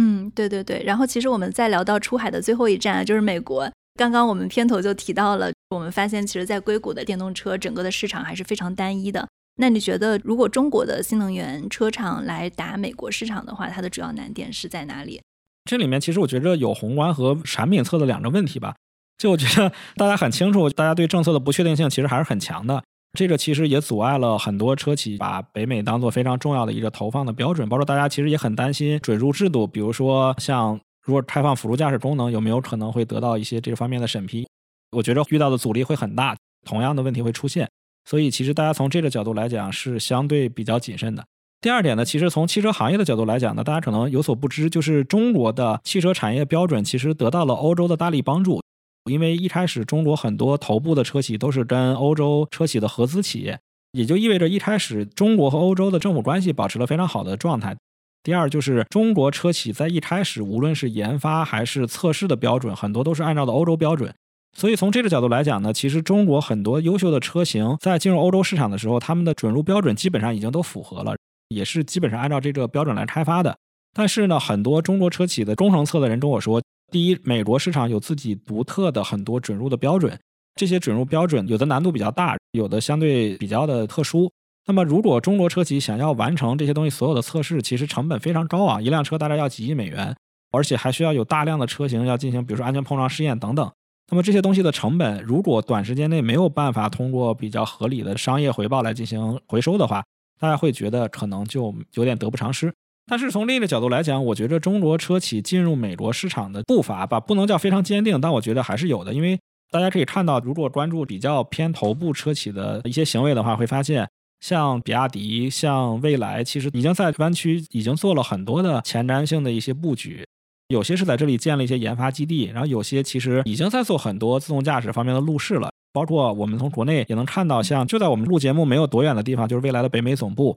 [0.00, 0.80] 嗯，对对对。
[0.84, 3.68] 然后其实我们再聊到出海的最后一站，就是美国。
[3.96, 9.26] 刚刚我们片头就提到了，我们发现其实，在硅谷的电动车整个的市场还是非常单一的。
[9.56, 15.20] 那你觉得，如果中国的新能源车厂来打美国市场的话，它的主要难点是在哪里？
[15.64, 18.76] 这里面其实我觉着有宏观和产品侧的两个问题吧。
[19.18, 22.84] 就我觉得大家很清楚，大家对政策的不确定性其实还是很强的。
[23.12, 27.68] 这个其实也阻碍了很多车企把北美当做非常重要的一个投放的标准。
[27.68, 34.46] 包括大家其实也很担心准入制度，比如说像如果开放辅助驾驶功能，有没有可能会得到一些这方面的审批？
[34.92, 36.36] 我觉着遇到的阻力会很大，
[36.66, 37.68] 同样的问题会出现。
[38.04, 41.24] 所以其实大家从这个角度来讲是相对比较谨慎的。
[41.60, 48.60] 第二点呢，其实从汽车行业的角度来讲呢，大家可能有所不知，就是中国的汽车产业标准其实得到了欧洲的大力帮助。
[49.08, 53.58] 因为一开始中国很多头部的车企都是跟欧洲车企的合资企业，
[53.92, 57.76] 也就意味着一开始中国和欧洲的政府关系保持了非常好的状态。
[58.22, 64.14] 第二就是中国车企在一开始无论是研发还是测试的标准，很多都是按照的欧洲标准。
[64.56, 71.16] 所以从这个角度来讲呢，其实中国很多优秀的车型在进入欧洲市场的时候，他们的准入标准基本上已经都符合了，
[71.48, 73.56] 也是基本上按照这个标准来开发的。
[73.94, 76.60] 但是呢，很多中国车企的工程测的人跟我说。
[76.90, 80.18] 第一，美国市场有自己独特的很多准入的标准，
[80.54, 84.30] 这些准入标准有的难度比较大，有的相对比较的特殊。
[84.66, 90.14] 那么，如果中国车企想要完成这些东西所有的测试，其实成本非常高啊，一辆车大概要几亿美元，
[90.50, 93.70] 而且还需要有大量的车型要进行，比如说安全碰撞试验等等。
[94.10, 100.02] 那么这些东西的成本，如果短时间内没有办法通过比较合理的商业回报来进行回收的话，
[100.40, 102.72] 大家会觉得可能就有点得不偿失。
[103.08, 109.14] 但是从另一个角度来讲，我觉得中国车企进入美国市场的步伐吧，不能叫非常坚定，但我觉得还是有的。
[109.14, 109.40] 因为
[109.70, 114.06] 大家可以看到，如果关注比较偏头部车企的一些行为的话，会发现
[114.40, 120.24] 像比亚迪、像蔚来，其实已经在湾区已经做了很多的前瞻性的一些布局，
[120.68, 125.70] 有些是在这里建了一些研发基地，然后有些其实已经在做很多自动驾驶方面的路试了。
[125.94, 130.54] 包括我们从国内也能看到，像就在我们录节目没有多远的地方，就是蔚来的北美总部。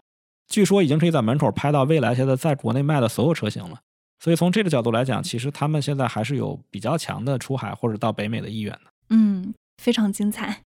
[0.52, 3.80] 据说已经可以在门口拍到未来现在在国内卖的所有车型了，
[4.20, 8.82] 所以从这个角度来讲，其实他们现在还是有比较强的出海或者到北美的意愿的。
[9.12, 10.62] 嗯，非常精彩。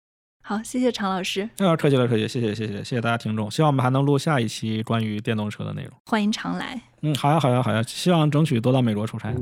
[0.46, 1.48] 好，谢谢常老师。
[1.56, 3.50] 啊，客气了，客气，谢谢，谢谢，谢谢大家听众。
[3.50, 5.90] 希望我们还能录下一期关于电动车的内容。
[6.04, 6.78] 欢迎常来。
[7.00, 7.82] 嗯，好呀，好呀，好呀。
[7.86, 9.34] 希望争取多到美国出差。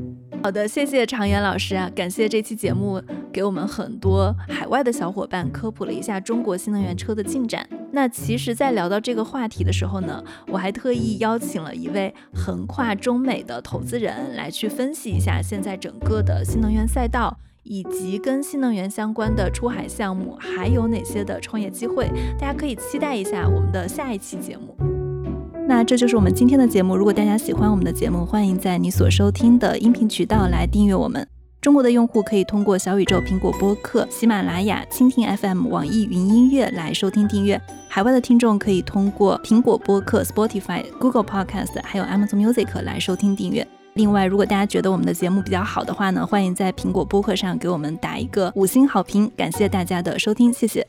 [0.45, 7.69] 好的，谢谢常远老师啊，感谢这期节目给我们很多海外的小伙伴科普了一下中国新能源车的进展。
[7.91, 17.37] 那其实，在聊到这个话题的时候呢，我还特意邀请了一位横跨中美的投资人来去分析一下现在整个的新能源赛道。
[17.63, 22.11] 以及跟新能源相关的出海项目，还有哪些的创业机会？
[22.39, 24.77] 大家可以期待一下我们的下一期节目。
[25.67, 26.97] 那这就是我们今天的节目。
[26.97, 31.27] 如果大家喜欢我们的节目，欢迎在你所收听的音频渠道来订阅我们。
[31.61, 37.59] 中国的用户可以通过小宇宙、苹果播客、喜马拉雅、蜻蜓 FM、网易云音乐来收听订阅。
[37.89, 43.65] 海外的听众可以通过苹果播客、Spotify、Google Podcast 还有 Amazon Music 来收听订阅。
[43.95, 50.87] 另外，如果大家觉得我们的节目比较好的话呢，欢迎在苹果播客上给我们打一个五星好评，感谢大家的收听，谢谢。